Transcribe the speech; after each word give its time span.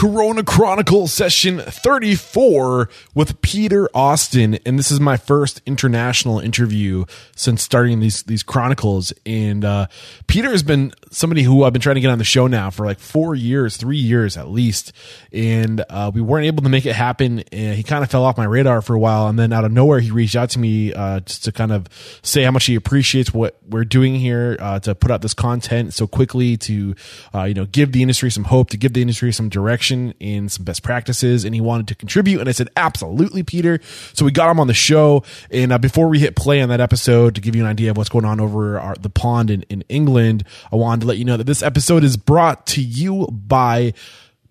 Corona 0.00 0.42
Chronicle 0.42 1.08
session 1.08 1.58
34 1.60 2.88
with 3.14 3.42
Peter 3.42 3.86
Austin. 3.92 4.58
And 4.64 4.78
this 4.78 4.90
is 4.90 4.98
my 4.98 5.18
first 5.18 5.60
international 5.66 6.40
interview 6.40 7.04
since 7.36 7.62
starting 7.62 8.00
these, 8.00 8.22
these 8.22 8.42
chronicles. 8.42 9.12
And, 9.26 9.62
uh, 9.62 9.88
Peter 10.26 10.48
has 10.52 10.62
been 10.62 10.94
somebody 11.10 11.42
who 11.42 11.64
I've 11.64 11.74
been 11.74 11.82
trying 11.82 11.96
to 11.96 12.00
get 12.00 12.08
on 12.08 12.16
the 12.16 12.24
show 12.24 12.46
now 12.46 12.70
for 12.70 12.86
like 12.86 12.98
four 12.98 13.34
years, 13.34 13.76
three 13.76 13.98
years 13.98 14.38
at 14.38 14.48
least. 14.48 14.94
And, 15.34 15.84
uh, 15.90 16.10
we 16.14 16.22
weren't 16.22 16.46
able 16.46 16.62
to 16.62 16.70
make 16.70 16.86
it 16.86 16.94
happen. 16.94 17.40
And 17.52 17.76
he 17.76 17.82
kind 17.82 18.02
of 18.02 18.10
fell 18.10 18.24
off 18.24 18.38
my 18.38 18.46
radar 18.46 18.80
for 18.80 18.94
a 18.94 18.98
while. 18.98 19.26
And 19.26 19.38
then 19.38 19.52
out 19.52 19.66
of 19.66 19.70
nowhere, 19.70 20.00
he 20.00 20.10
reached 20.10 20.34
out 20.34 20.48
to 20.50 20.58
me, 20.58 20.94
uh, 20.94 21.20
just 21.20 21.44
to 21.44 21.52
kind 21.52 21.72
of 21.72 21.88
say 22.22 22.44
how 22.44 22.52
much 22.52 22.64
he 22.64 22.74
appreciates 22.74 23.34
what 23.34 23.58
we're 23.68 23.84
doing 23.84 24.14
here, 24.14 24.56
uh, 24.60 24.80
to 24.80 24.94
put 24.94 25.10
out 25.10 25.20
this 25.20 25.34
content 25.34 25.92
so 25.92 26.06
quickly 26.06 26.56
to, 26.56 26.94
uh, 27.34 27.42
you 27.42 27.52
know, 27.52 27.66
give 27.66 27.92
the 27.92 28.00
industry 28.00 28.30
some 28.30 28.44
hope, 28.44 28.70
to 28.70 28.78
give 28.78 28.94
the 28.94 29.02
industry 29.02 29.30
some 29.30 29.50
direction 29.50 29.89
direction 29.90 30.14
and 30.20 30.50
some 30.50 30.64
best 30.64 30.82
practices 30.82 31.44
and 31.44 31.54
he 31.54 31.60
wanted 31.60 31.88
to 31.88 31.94
contribute 31.94 32.40
and 32.40 32.48
i 32.48 32.52
said 32.52 32.68
absolutely 32.76 33.42
peter 33.42 33.80
so 34.12 34.24
we 34.24 34.30
got 34.30 34.50
him 34.50 34.60
on 34.60 34.66
the 34.66 34.74
show 34.74 35.22
and 35.50 35.72
uh, 35.72 35.78
before 35.78 36.08
we 36.08 36.18
hit 36.18 36.36
play 36.36 36.60
on 36.60 36.68
that 36.68 36.80
episode 36.80 37.34
to 37.34 37.40
give 37.40 37.54
you 37.56 37.62
an 37.62 37.68
idea 37.68 37.90
of 37.90 37.96
what's 37.96 38.08
going 38.08 38.24
on 38.24 38.40
over 38.40 38.78
our, 38.78 38.94
the 38.96 39.10
pond 39.10 39.50
in, 39.50 39.62
in 39.62 39.82
england 39.88 40.44
i 40.72 40.76
wanted 40.76 41.00
to 41.00 41.06
let 41.06 41.16
you 41.16 41.24
know 41.24 41.36
that 41.36 41.44
this 41.44 41.62
episode 41.62 42.04
is 42.04 42.16
brought 42.16 42.66
to 42.66 42.80
you 42.80 43.26
by 43.30 43.92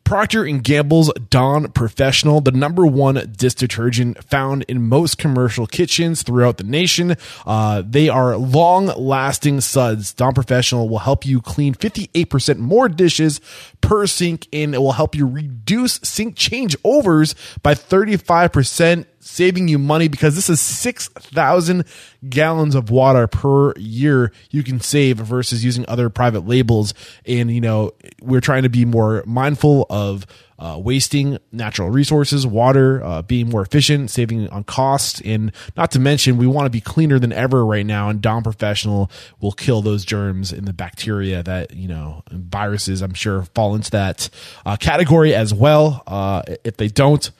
Procter 0.09 0.43
& 0.45 0.63
Gamble's 0.63 1.13
Dawn 1.29 1.71
Professional, 1.71 2.41
the 2.41 2.49
number 2.49 2.83
one 2.83 3.31
dish 3.37 3.53
detergent 3.53 4.23
found 4.23 4.65
in 4.67 4.81
most 4.81 5.19
commercial 5.19 5.67
kitchens 5.67 6.23
throughout 6.23 6.57
the 6.57 6.63
nation. 6.63 7.15
Uh, 7.45 7.83
they 7.85 8.09
are 8.09 8.35
long-lasting 8.35 9.61
suds. 9.61 10.11
Dawn 10.15 10.33
Professional 10.33 10.89
will 10.89 10.97
help 10.97 11.27
you 11.27 11.41
clean 11.41 11.75
58% 11.75 12.57
more 12.57 12.89
dishes 12.89 13.39
per 13.81 14.07
sink, 14.07 14.47
and 14.53 14.75
it 14.75 14.79
will 14.79 14.91
help 14.91 15.15
you 15.15 15.27
reduce 15.27 15.99
sink 16.03 16.35
changeovers 16.35 17.35
by 17.61 17.73
35% 17.73 19.05
saving 19.19 19.67
you 19.67 19.77
money 19.77 20.07
because 20.07 20.35
this 20.35 20.49
is 20.49 20.59
6,000 20.59 21.85
gallons 22.29 22.75
of 22.75 22.89
water 22.89 23.27
per 23.27 23.73
year 23.77 24.31
you 24.49 24.63
can 24.63 24.79
save 24.79 25.17
versus 25.17 25.63
using 25.63 25.85
other 25.87 26.09
private 26.09 26.47
labels. 26.47 26.93
And, 27.25 27.51
you 27.51 27.61
know, 27.61 27.91
we're 28.21 28.41
trying 28.41 28.63
to 28.63 28.69
be 28.69 28.85
more 28.85 29.23
mindful 29.25 29.85
of 29.89 30.25
uh, 30.59 30.77
wasting 30.77 31.39
natural 31.53 31.89
resources, 31.89 32.45
water, 32.45 33.01
uh, 33.03 33.21
being 33.21 33.49
more 33.49 33.61
efficient, 33.61 34.11
saving 34.11 34.49
on 34.49 34.65
cost, 34.65 35.21
and 35.23 35.53
not 35.77 35.89
to 35.91 35.99
mention 35.99 36.37
we 36.37 36.45
want 36.45 36.65
to 36.65 36.69
be 36.69 36.81
cleaner 36.81 37.17
than 37.17 37.31
ever 37.31 37.65
right 37.65 37.85
now. 37.85 38.09
And 38.09 38.21
Dawn 38.21 38.43
Professional 38.43 39.09
will 39.39 39.53
kill 39.53 39.81
those 39.81 40.03
germs 40.03 40.51
and 40.51 40.67
the 40.67 40.73
bacteria 40.73 41.41
that 41.43 41.73
you 41.73 41.87
know 41.87 42.23
viruses. 42.29 43.01
I'm 43.01 43.13
sure 43.13 43.43
fall 43.55 43.73
into 43.73 43.91
that 43.91 44.29
uh, 44.65 44.75
category 44.75 45.33
as 45.33 45.53
well. 45.53 46.03
Uh, 46.05 46.41
if 46.65 46.75
they 46.75 46.89
don't, 46.89 47.31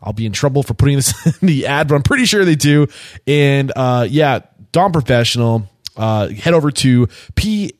I'll 0.00 0.12
be 0.12 0.26
in 0.26 0.32
trouble 0.32 0.62
for 0.62 0.74
putting 0.74 0.94
this 0.96 1.12
in 1.42 1.48
the 1.48 1.66
ad, 1.66 1.88
but 1.88 1.96
I'm 1.96 2.02
pretty 2.02 2.26
sure 2.26 2.44
they 2.44 2.54
do. 2.54 2.86
And 3.26 3.72
uh, 3.74 4.06
yeah, 4.08 4.40
Dawn 4.70 4.92
Professional, 4.92 5.68
uh, 5.96 6.28
head 6.28 6.54
over 6.54 6.70
to 6.70 7.08
pgpro.com. 7.34 7.70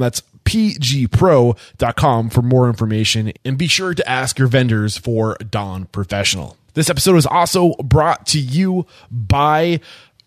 That's 0.00 0.22
pgpro.com 0.44 2.30
for 2.30 2.42
more 2.42 2.68
information 2.68 3.32
and 3.44 3.58
be 3.58 3.66
sure 3.66 3.94
to 3.94 4.08
ask 4.08 4.38
your 4.38 4.48
vendors 4.48 4.96
for 4.96 5.36
Dawn 5.36 5.86
Professional. 5.86 6.56
This 6.74 6.88
episode 6.88 7.16
is 7.16 7.26
also 7.26 7.74
brought 7.74 8.26
to 8.28 8.40
you 8.40 8.86
by 9.10 9.80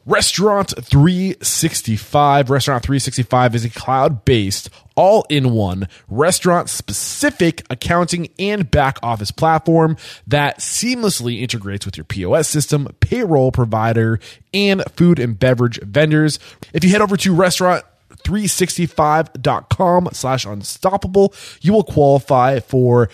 Restaurant 0.06 0.72
365. 0.80 2.52
Restaurant 2.52 2.84
365 2.84 3.56
is 3.56 3.66
a 3.66 3.72
cloud 3.72 4.24
based, 4.24 4.70
all 4.96 5.26
in 5.30 5.52
one 5.52 5.88
restaurant 6.08 6.70
specific 6.70 7.66
accounting 7.72 8.30
and 8.38 8.70
back 8.70 9.00
office 9.02 9.32
platform 9.32 9.98
that 10.28 10.60
seamlessly 10.60 11.42
integrates 11.42 11.88
with 11.88 11.98
your 11.98 12.04
POS 12.04 12.48
system, 12.48 12.88
payroll 13.00 13.52
provider, 13.52 14.20
and 14.54 14.84
food 14.96 15.18
and 15.18 15.40
beverage 15.40 15.80
vendors. 15.82 16.38
If 16.72 16.84
you 16.84 16.92
head 16.92 17.02
over 17.02 17.18
to 17.18 17.34
restaurant 17.34 17.84
365.com 18.26 20.10
slash 20.12 20.46
unstoppable, 20.46 21.34
you 21.62 21.72
will 21.72 21.84
qualify 21.84 22.60
for 22.60 23.10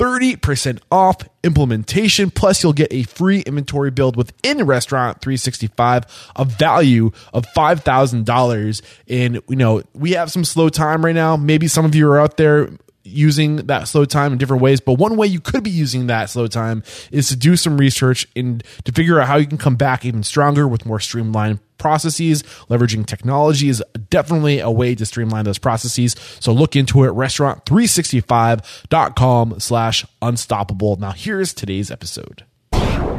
30% 0.00 0.80
off 0.90 1.28
implementation. 1.44 2.30
Plus, 2.30 2.62
you'll 2.62 2.72
get 2.72 2.90
a 2.90 3.02
free 3.02 3.40
inventory 3.40 3.90
build 3.90 4.16
within 4.16 4.64
Restaurant 4.64 5.20
365, 5.20 6.30
a 6.36 6.44
value 6.46 7.10
of 7.34 7.44
$5,000. 7.46 8.82
And, 9.08 9.42
you 9.46 9.56
know, 9.56 9.82
we 9.92 10.12
have 10.12 10.32
some 10.32 10.44
slow 10.44 10.70
time 10.70 11.04
right 11.04 11.14
now. 11.14 11.36
Maybe 11.36 11.68
some 11.68 11.84
of 11.84 11.94
you 11.94 12.08
are 12.08 12.18
out 12.18 12.38
there 12.38 12.70
using 13.02 13.56
that 13.56 13.88
slow 13.88 14.04
time 14.04 14.32
in 14.32 14.38
different 14.38 14.62
ways. 14.62 14.80
But 14.80 14.92
one 14.94 15.16
way 15.16 15.26
you 15.26 15.40
could 15.40 15.64
be 15.64 15.70
using 15.70 16.06
that 16.08 16.28
slow 16.30 16.46
time 16.46 16.82
is 17.10 17.28
to 17.28 17.36
do 17.36 17.56
some 17.56 17.78
research 17.78 18.26
and 18.36 18.62
to 18.84 18.92
figure 18.92 19.20
out 19.20 19.26
how 19.26 19.36
you 19.36 19.46
can 19.46 19.58
come 19.58 19.76
back 19.76 20.04
even 20.04 20.22
stronger 20.22 20.68
with 20.68 20.86
more 20.86 21.00
streamlined 21.00 21.58
processes. 21.78 22.42
Leveraging 22.68 23.06
technology 23.06 23.68
is 23.68 23.82
definitely 24.10 24.60
a 24.60 24.70
way 24.70 24.94
to 24.94 25.04
streamline 25.06 25.44
those 25.44 25.58
processes. 25.58 26.14
So 26.38 26.52
look 26.52 26.76
into 26.76 27.02
it, 27.04 27.12
restaurant365.com 27.12 29.60
slash 29.60 30.06
unstoppable. 30.22 30.96
Now 30.96 31.12
here's 31.12 31.54
today's 31.54 31.90
episode. 31.90 32.44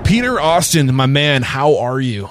Peter 0.03 0.39
Austin, 0.39 0.93
my 0.93 1.07
man, 1.07 1.41
how 1.41 1.77
are 1.77 1.99
you? 1.99 2.29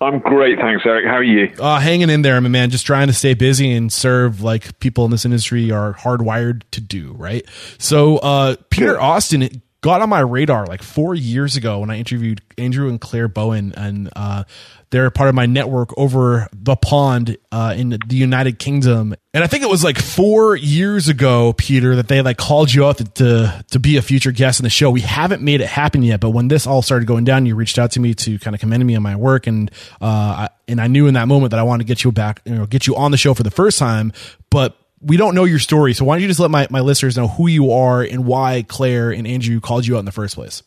I'm 0.00 0.20
great, 0.20 0.58
thanks, 0.60 0.84
Eric. 0.86 1.06
How 1.06 1.14
are 1.14 1.22
you? 1.22 1.52
Uh, 1.58 1.80
hanging 1.80 2.08
in 2.08 2.22
there, 2.22 2.40
my 2.40 2.48
man. 2.48 2.70
Just 2.70 2.86
trying 2.86 3.08
to 3.08 3.12
stay 3.12 3.34
busy 3.34 3.72
and 3.72 3.92
serve 3.92 4.40
like 4.40 4.78
people 4.78 5.04
in 5.04 5.10
this 5.10 5.24
industry 5.24 5.72
are 5.72 5.92
hardwired 5.94 6.62
to 6.70 6.80
do, 6.80 7.14
right? 7.14 7.44
So, 7.78 8.18
uh, 8.18 8.56
Peter 8.70 9.00
Austin 9.00 9.60
got 9.80 10.02
on 10.02 10.08
my 10.08 10.20
radar 10.20 10.66
like 10.66 10.82
four 10.82 11.14
years 11.14 11.56
ago 11.56 11.80
when 11.80 11.90
I 11.90 11.98
interviewed 11.98 12.42
Andrew 12.56 12.88
and 12.88 13.00
Claire 13.00 13.28
Bowen, 13.28 13.72
and 13.76 14.10
uh, 14.16 14.44
they're 14.90 15.10
part 15.10 15.28
of 15.28 15.34
my 15.34 15.46
network 15.46 15.96
over 15.96 16.48
the 16.52 16.74
pond 16.74 17.36
uh, 17.52 17.74
in 17.76 17.90
the 17.90 18.16
United 18.16 18.58
Kingdom. 18.58 19.14
And 19.32 19.44
I 19.44 19.46
think 19.46 19.62
it 19.62 19.68
was 19.68 19.84
like 19.84 19.98
four 19.98 20.56
years 20.56 21.08
ago, 21.08 21.52
Peter, 21.52 21.96
that 21.96 22.08
they 22.08 22.20
like 22.22 22.38
called 22.38 22.72
you 22.72 22.86
out 22.86 22.98
to 23.16 23.64
to 23.70 23.78
be 23.78 23.96
a 23.96 24.02
future 24.02 24.32
guest 24.32 24.58
in 24.58 24.64
the 24.64 24.70
show. 24.70 24.90
We 24.90 25.02
haven't 25.02 25.42
made 25.42 25.60
it 25.60 25.68
happen 25.68 26.02
yet, 26.02 26.20
but 26.20 26.30
when 26.30 26.48
this 26.48 26.66
all 26.66 26.82
started 26.82 27.06
going 27.06 27.24
down, 27.24 27.46
you 27.46 27.54
reached 27.54 27.78
out 27.78 27.92
to 27.92 28.00
me 28.00 28.14
to 28.14 28.38
kind 28.38 28.54
of 28.54 28.60
commend 28.60 28.84
me 28.84 28.96
on 28.96 29.02
my 29.02 29.16
work, 29.16 29.46
and 29.46 29.70
uh, 30.00 30.04
I, 30.04 30.48
and 30.66 30.80
I 30.80 30.88
knew 30.88 31.06
in 31.06 31.14
that 31.14 31.28
moment 31.28 31.52
that 31.52 31.60
I 31.60 31.62
wanted 31.62 31.84
to 31.84 31.88
get 31.88 32.02
you 32.02 32.10
back, 32.10 32.42
you 32.44 32.54
know, 32.54 32.66
get 32.66 32.86
you 32.86 32.96
on 32.96 33.10
the 33.12 33.16
show 33.16 33.34
for 33.34 33.44
the 33.44 33.50
first 33.50 33.78
time, 33.78 34.12
but 34.50 34.76
we 35.00 35.16
don't 35.16 35.34
know 35.34 35.44
your 35.44 35.58
story. 35.58 35.94
So 35.94 36.04
why 36.04 36.16
don't 36.16 36.22
you 36.22 36.28
just 36.28 36.40
let 36.40 36.50
my, 36.50 36.66
my 36.70 36.80
listeners 36.80 37.16
know 37.16 37.28
who 37.28 37.46
you 37.46 37.72
are 37.72 38.02
and 38.02 38.24
why 38.24 38.64
Claire 38.66 39.10
and 39.10 39.26
Andrew 39.26 39.60
called 39.60 39.86
you 39.86 39.96
out 39.96 40.00
in 40.00 40.04
the 40.04 40.12
first 40.12 40.34
place? 40.34 40.62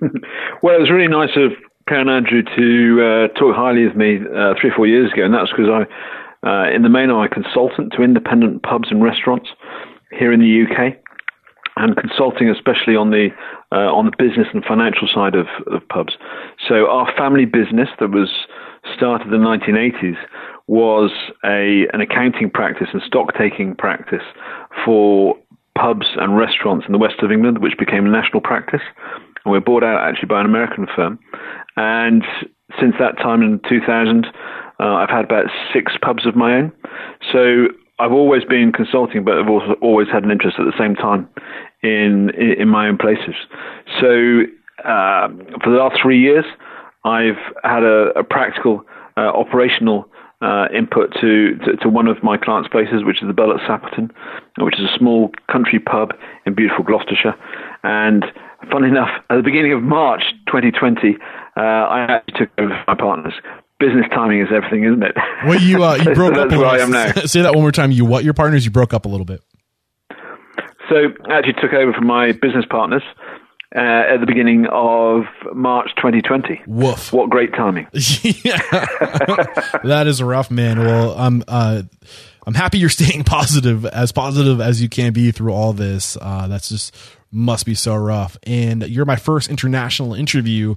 well, 0.00 0.74
it 0.74 0.80
was 0.80 0.90
really 0.90 1.08
nice 1.08 1.30
of 1.36 1.52
Claire 1.88 2.00
and 2.00 2.10
Andrew 2.10 2.42
to 2.42 3.02
uh, 3.02 3.38
talk 3.38 3.54
highly 3.56 3.86
of 3.86 3.96
me 3.96 4.16
uh, 4.16 4.54
three 4.60 4.70
or 4.70 4.74
four 4.76 4.86
years 4.86 5.12
ago, 5.12 5.24
and 5.24 5.34
that's 5.34 5.50
because 5.50 5.68
I, 5.68 6.46
uh, 6.46 6.70
in 6.74 6.82
the 6.82 6.88
main, 6.88 7.10
I'm 7.10 7.24
a 7.24 7.28
consultant 7.28 7.92
to 7.96 8.02
independent 8.02 8.62
pubs 8.62 8.88
and 8.90 9.02
restaurants 9.02 9.48
here 10.16 10.32
in 10.32 10.40
the 10.40 10.64
UK, 10.64 10.96
and 11.76 11.96
consulting 11.96 12.48
especially 12.48 12.96
on 12.96 13.10
the 13.10 13.28
uh, 13.72 13.92
on 13.92 14.06
the 14.06 14.12
business 14.18 14.48
and 14.52 14.64
financial 14.64 15.08
side 15.12 15.34
of, 15.34 15.46
of 15.66 15.86
pubs. 15.88 16.14
So 16.68 16.86
our 16.86 17.12
family 17.16 17.44
business 17.44 17.88
that 18.00 18.10
was 18.10 18.30
started 18.94 19.32
in 19.32 19.42
the 19.42 19.46
1980s 19.46 20.16
was 20.70 21.10
a 21.44 21.88
an 21.92 22.00
accounting 22.00 22.48
practice 22.48 22.86
and 22.92 23.02
stock 23.02 23.34
taking 23.36 23.74
practice 23.74 24.22
for 24.84 25.36
pubs 25.76 26.06
and 26.14 26.38
restaurants 26.38 26.86
in 26.86 26.92
the 26.92 26.98
west 26.98 27.16
of 27.22 27.32
England, 27.32 27.58
which 27.58 27.76
became 27.76 28.06
a 28.06 28.08
national 28.08 28.40
practice. 28.40 28.82
And 29.44 29.50
we 29.50 29.58
were 29.58 29.64
bought 29.64 29.82
out 29.82 30.00
actually 30.08 30.28
by 30.28 30.38
an 30.38 30.46
American 30.46 30.86
firm. 30.94 31.18
And 31.76 32.22
since 32.78 32.94
that 33.00 33.18
time 33.18 33.42
in 33.42 33.60
2000, 33.68 34.26
uh, 34.78 34.84
I've 34.84 35.10
had 35.10 35.24
about 35.24 35.46
six 35.72 35.94
pubs 36.00 36.24
of 36.24 36.36
my 36.36 36.54
own. 36.54 36.72
So 37.32 37.66
I've 37.98 38.12
always 38.12 38.44
been 38.44 38.70
consulting, 38.70 39.24
but 39.24 39.38
I've 39.38 39.50
also 39.50 39.74
always 39.82 40.06
had 40.06 40.22
an 40.22 40.30
interest 40.30 40.58
at 40.60 40.66
the 40.66 40.78
same 40.78 40.94
time 40.94 41.28
in 41.82 42.30
in, 42.30 42.68
my 42.68 42.86
own 42.86 42.96
places. 42.96 43.34
So 44.00 44.42
uh, 44.84 45.26
for 45.64 45.70
the 45.72 45.78
last 45.82 46.00
three 46.00 46.20
years, 46.20 46.44
I've 47.04 47.42
had 47.64 47.82
a, 47.82 48.16
a 48.16 48.22
practical, 48.22 48.84
uh, 49.16 49.32
operational 49.34 50.09
uh, 50.40 50.66
input 50.74 51.12
to, 51.20 51.56
to, 51.58 51.76
to, 51.82 51.88
one 51.88 52.06
of 52.06 52.22
my 52.22 52.36
clients' 52.36 52.68
places, 52.68 53.04
which 53.04 53.20
is 53.22 53.28
the 53.28 53.34
Bell 53.34 53.52
at 53.52 53.60
Sapperton, 53.68 54.10
which 54.58 54.78
is 54.78 54.86
a 54.86 54.98
small 54.98 55.30
country 55.50 55.78
pub 55.78 56.14
in 56.46 56.54
beautiful 56.54 56.84
Gloucestershire. 56.84 57.34
And 57.82 58.24
fun 58.70 58.84
enough, 58.84 59.10
at 59.28 59.36
the 59.36 59.42
beginning 59.42 59.72
of 59.72 59.82
March 59.82 60.22
2020, 60.46 61.16
uh, 61.56 61.60
I 61.60 62.00
actually 62.08 62.46
took 62.46 62.50
over 62.58 62.84
my 62.86 62.94
partners. 62.94 63.34
Business 63.78 64.06
timing 64.12 64.40
is 64.40 64.48
everything, 64.54 64.84
isn't 64.84 65.02
it? 65.02 65.16
Well, 65.46 65.60
you 65.60 65.82
uh, 65.82 65.96
you 65.96 66.04
broke 66.14 66.34
so 66.34 66.42
up. 66.42 66.48
That's 66.50 66.60
where 66.60 66.68
I 66.68 66.78
am 66.78 66.90
now. 66.90 67.12
Say 67.24 67.40
that 67.42 67.54
one 67.54 67.62
more 67.62 67.72
time. 67.72 67.90
You 67.90 68.04
what? 68.04 68.24
Your 68.24 68.34
partners? 68.34 68.64
You 68.64 68.70
broke 68.70 68.92
up 68.92 69.06
a 69.06 69.08
little 69.08 69.24
bit. 69.24 69.40
So 70.90 70.96
I 71.30 71.38
actually 71.38 71.54
took 71.54 71.72
over 71.72 71.92
from 71.92 72.06
my 72.06 72.32
business 72.32 72.66
partners 72.68 73.02
uh, 73.74 73.78
at 73.78 74.18
the 74.18 74.26
beginning 74.26 74.66
of 74.70 75.24
March 75.54 75.90
2020. 75.96 76.62
Woof. 76.66 77.12
What 77.12 77.30
great 77.30 77.52
timing. 77.54 77.86
yeah. 77.92 78.58
that 79.84 80.04
is 80.06 80.22
rough, 80.22 80.50
man. 80.50 80.80
Well, 80.80 81.14
I'm 81.16 81.44
uh, 81.46 81.82
I'm 82.46 82.54
happy 82.54 82.78
you're 82.78 82.88
staying 82.88 83.24
positive, 83.24 83.86
as 83.86 84.12
positive 84.12 84.60
as 84.60 84.82
you 84.82 84.88
can 84.88 85.12
be 85.12 85.30
through 85.30 85.52
all 85.52 85.72
this. 85.72 86.16
Uh, 86.20 86.48
that's 86.48 86.68
just 86.68 86.94
must 87.32 87.64
be 87.64 87.74
so 87.74 87.94
rough. 87.94 88.36
And 88.42 88.88
you're 88.88 89.04
my 89.04 89.16
first 89.16 89.50
international 89.50 90.14
interview 90.14 90.74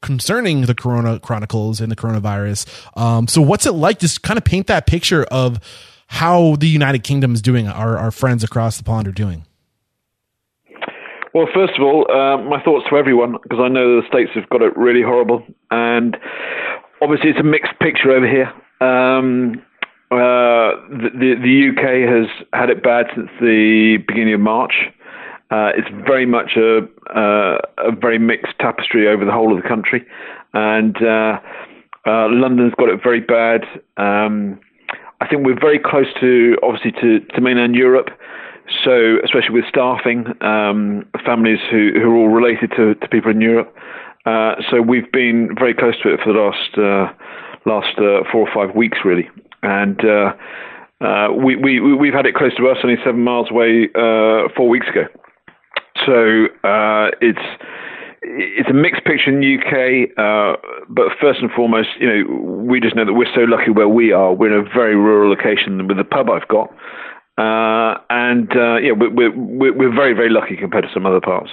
concerning 0.00 0.62
the 0.62 0.74
Corona 0.74 1.20
Chronicles 1.20 1.80
and 1.80 1.92
the 1.92 1.96
coronavirus. 1.96 2.66
Um, 2.98 3.28
so 3.28 3.42
what's 3.42 3.66
it 3.66 3.72
like? 3.72 3.98
Just 3.98 4.22
kind 4.22 4.38
of 4.38 4.44
paint 4.44 4.68
that 4.68 4.86
picture 4.86 5.24
of 5.24 5.60
how 6.06 6.56
the 6.56 6.68
United 6.68 7.04
Kingdom 7.04 7.34
is 7.34 7.42
doing. 7.42 7.68
Our 7.68 7.98
our 7.98 8.10
friends 8.10 8.42
across 8.42 8.78
the 8.78 8.84
pond 8.84 9.06
are 9.06 9.12
doing. 9.12 9.44
Well, 11.34 11.46
first 11.54 11.72
of 11.78 11.82
all, 11.82 12.06
uh, 12.10 12.36
my 12.42 12.62
thoughts 12.62 12.84
to 12.90 12.96
everyone 12.96 13.36
because 13.42 13.58
I 13.58 13.68
know 13.68 14.00
the 14.00 14.06
states 14.06 14.32
have 14.34 14.48
got 14.50 14.60
it 14.60 14.76
really 14.76 15.02
horrible, 15.02 15.42
and 15.70 16.16
obviously 17.00 17.30
it's 17.30 17.40
a 17.40 17.44
mixed 17.44 17.72
picture 17.80 18.10
over 18.10 18.28
here. 18.28 18.52
Um, 18.86 19.62
uh, 20.10 20.76
the, 20.90 21.36
the 21.40 21.72
UK 21.72 22.04
has 22.06 22.28
had 22.52 22.68
it 22.68 22.82
bad 22.82 23.06
since 23.14 23.30
the 23.40 23.96
beginning 24.06 24.34
of 24.34 24.40
March. 24.40 24.74
Uh, 25.50 25.70
it's 25.74 25.88
very 26.06 26.26
much 26.26 26.52
a, 26.56 26.80
uh, 27.16 27.58
a 27.78 27.92
very 27.98 28.18
mixed 28.18 28.52
tapestry 28.60 29.08
over 29.08 29.24
the 29.24 29.32
whole 29.32 29.56
of 29.56 29.62
the 29.62 29.68
country, 29.68 30.04
and 30.52 30.96
uh, 31.02 31.40
uh, 32.04 32.28
London's 32.28 32.74
got 32.78 32.90
it 32.90 33.00
very 33.02 33.20
bad. 33.20 33.62
Um, 33.96 34.60
I 35.22 35.28
think 35.28 35.46
we're 35.46 35.58
very 35.58 35.78
close 35.78 36.12
to, 36.20 36.58
obviously, 36.62 36.92
to, 37.00 37.20
to 37.20 37.40
mainland 37.40 37.74
Europe. 37.74 38.10
So, 38.84 39.18
especially 39.24 39.54
with 39.54 39.64
staffing, 39.68 40.26
um, 40.40 41.06
families 41.24 41.58
who, 41.70 41.90
who 41.94 42.10
are 42.10 42.16
all 42.16 42.28
related 42.28 42.72
to, 42.76 42.94
to 42.94 43.08
people 43.08 43.30
in 43.30 43.40
Europe. 43.40 43.74
Uh, 44.24 44.54
so 44.70 44.80
we've 44.80 45.10
been 45.10 45.50
very 45.58 45.74
close 45.74 45.94
to 46.02 46.12
it 46.12 46.20
for 46.22 46.32
the 46.32 46.38
last 46.38 46.78
uh, 46.78 47.12
last 47.66 47.98
uh, 47.98 48.22
four 48.30 48.46
or 48.46 48.50
five 48.54 48.74
weeks, 48.74 48.98
really, 49.04 49.28
and 49.62 50.00
uh, 50.04 50.32
uh, 51.04 51.32
we, 51.32 51.56
we 51.56 51.80
we've 51.80 52.14
had 52.14 52.26
it 52.26 52.34
close 52.34 52.54
to 52.56 52.68
us, 52.68 52.78
only 52.84 52.96
seven 53.04 53.24
miles 53.24 53.50
away, 53.50 53.88
uh, 53.96 54.48
four 54.56 54.68
weeks 54.68 54.86
ago. 54.88 55.06
So 56.06 56.46
it's 57.20 57.42
it's 58.22 58.70
a 58.70 58.72
mixed 58.72 59.04
picture 59.04 59.30
in 59.30 59.40
the 59.40 59.58
UK, 59.58 60.14
but 60.88 61.06
first 61.20 61.40
and 61.40 61.50
foremost, 61.50 61.88
you 61.98 62.06
know, 62.06 62.40
we 62.40 62.78
just 62.78 62.94
know 62.94 63.04
that 63.04 63.14
we're 63.14 63.34
so 63.34 63.40
lucky 63.40 63.70
where 63.70 63.88
we 63.88 64.12
are. 64.12 64.32
We're 64.32 64.56
in 64.56 64.66
a 64.66 64.70
very 64.72 64.94
rural 64.94 65.30
location 65.30 65.88
with 65.88 65.96
the 65.96 66.04
pub 66.04 66.30
I've 66.30 66.46
got. 66.46 66.72
Uh, 67.42 67.92
and 68.08 68.48
uh, 68.56 68.76
yeah, 68.76 68.92
we're, 68.92 69.10
we're, 69.10 69.74
we're 69.78 69.94
very, 70.02 70.14
very 70.14 70.30
lucky 70.30 70.56
compared 70.56 70.84
to 70.84 70.90
some 70.94 71.04
other 71.06 71.20
parts. 71.20 71.50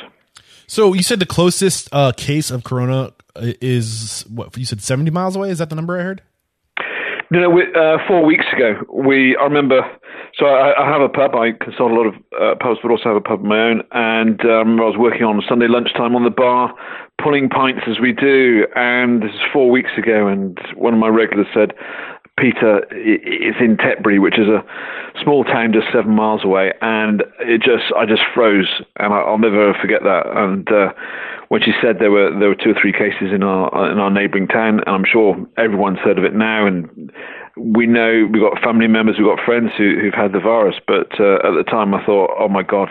So 0.67 0.93
you 0.93 1.03
said 1.03 1.19
the 1.19 1.25
closest 1.25 1.89
uh, 1.91 2.11
case 2.15 2.51
of 2.51 2.63
corona 2.63 3.11
is 3.35 4.23
what 4.29 4.55
you 4.55 4.65
said, 4.65 4.81
seventy 4.81 5.11
miles 5.11 5.35
away. 5.35 5.49
Is 5.49 5.57
that 5.57 5.69
the 5.69 5.75
number 5.75 5.97
I 5.99 6.03
heard? 6.03 6.21
No, 7.31 7.39
no. 7.39 7.49
We, 7.49 7.61
uh, 7.73 7.97
four 8.07 8.21
weeks 8.23 8.45
ago, 8.55 8.69
we 8.93 9.35
I 9.37 9.43
remember. 9.43 9.81
So 10.37 10.45
I, 10.45 10.69
I 10.83 10.85
have 10.93 11.01
a 11.01 11.09
pub. 11.09 11.35
I 11.35 11.51
consult 11.51 11.91
a 11.91 11.95
lot 11.95 12.07
of 12.11 12.15
uh, 12.39 12.55
pubs, 12.63 12.79
but 12.83 12.91
also 12.91 13.05
have 13.05 13.15
a 13.15 13.21
pub 13.21 13.39
of 13.39 13.45
my 13.45 13.59
own. 13.59 13.81
And 13.91 14.39
um, 14.45 14.79
I 14.79 14.85
was 14.85 14.97
working 14.97 15.23
on 15.23 15.41
Sunday 15.49 15.67
lunchtime 15.67 16.15
on 16.15 16.23
the 16.23 16.29
bar, 16.29 16.73
pulling 17.21 17.49
pints 17.49 17.81
as 17.87 17.99
we 17.99 18.13
do. 18.13 18.67
And 18.75 19.23
this 19.23 19.33
is 19.33 19.41
four 19.51 19.69
weeks 19.71 19.89
ago. 19.97 20.27
And 20.27 20.57
one 20.75 20.93
of 20.93 20.99
my 20.99 21.09
regulars 21.09 21.47
said, 21.53 21.73
Peter 22.39 22.85
is 22.93 23.55
in 23.59 23.77
Tetbury, 23.77 24.21
which 24.21 24.39
is 24.39 24.47
a 24.47 24.63
small 25.21 25.43
town 25.43 25.73
just 25.73 25.87
seven 25.91 26.15
miles 26.15 26.43
away, 26.43 26.73
and 26.81 27.23
it 27.39 27.61
just 27.61 27.91
I 27.95 28.05
just 28.05 28.21
froze, 28.33 28.69
and 28.97 29.13
I'll 29.13 29.37
never 29.37 29.73
forget 29.73 30.03
that. 30.03 30.23
And 30.27 30.67
uh, 30.71 30.93
when 31.49 31.61
she 31.61 31.71
said 31.81 31.97
there 31.99 32.11
were 32.11 32.31
there 32.39 32.49
were 32.49 32.55
two 32.55 32.71
or 32.71 32.79
three 32.81 32.93
cases 32.93 33.33
in 33.33 33.43
our 33.43 33.91
in 33.91 33.99
our 33.99 34.09
neighbouring 34.09 34.47
town, 34.47 34.79
and 34.85 34.95
I'm 34.95 35.05
sure 35.05 35.35
everyone's 35.57 35.99
heard 35.99 36.17
of 36.17 36.23
it 36.23 36.33
now, 36.33 36.65
and 36.65 37.11
we 37.57 37.85
know 37.85 38.27
we've 38.31 38.41
got 38.41 38.63
family 38.63 38.87
members, 38.87 39.17
we've 39.17 39.27
got 39.27 39.43
friends 39.43 39.71
who, 39.77 39.99
who've 39.99 40.13
had 40.13 40.31
the 40.31 40.39
virus, 40.39 40.75
but 40.87 41.19
uh, 41.19 41.35
at 41.43 41.53
the 41.57 41.65
time 41.69 41.93
I 41.93 42.05
thought, 42.05 42.31
oh 42.39 42.47
my 42.47 42.63
god, 42.63 42.89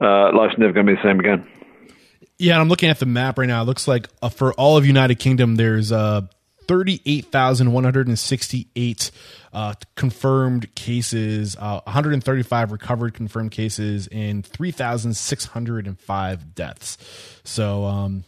uh, 0.00 0.30
life's 0.36 0.54
never 0.56 0.72
going 0.72 0.86
to 0.86 0.92
be 0.92 0.96
the 0.96 1.02
same 1.02 1.18
again. 1.18 1.46
Yeah, 2.38 2.60
I'm 2.60 2.68
looking 2.68 2.88
at 2.88 3.00
the 3.00 3.06
map 3.06 3.38
right 3.38 3.48
now. 3.48 3.62
It 3.62 3.64
looks 3.64 3.88
like 3.88 4.08
uh, 4.22 4.28
for 4.28 4.52
all 4.54 4.76
of 4.76 4.86
United 4.86 5.18
Kingdom, 5.18 5.56
there's 5.56 5.90
uh, 5.90 6.22
38,168 6.68 9.10
uh, 9.52 9.74
confirmed 9.96 10.72
cases, 10.74 11.56
uh, 11.58 11.80
135 11.84 12.72
recovered 12.72 13.12
confirmed 13.14 13.50
cases, 13.50 14.08
and 14.12 14.46
3,605 14.46 16.54
deaths. 16.54 16.98
So, 17.42 17.84
um, 17.84 18.24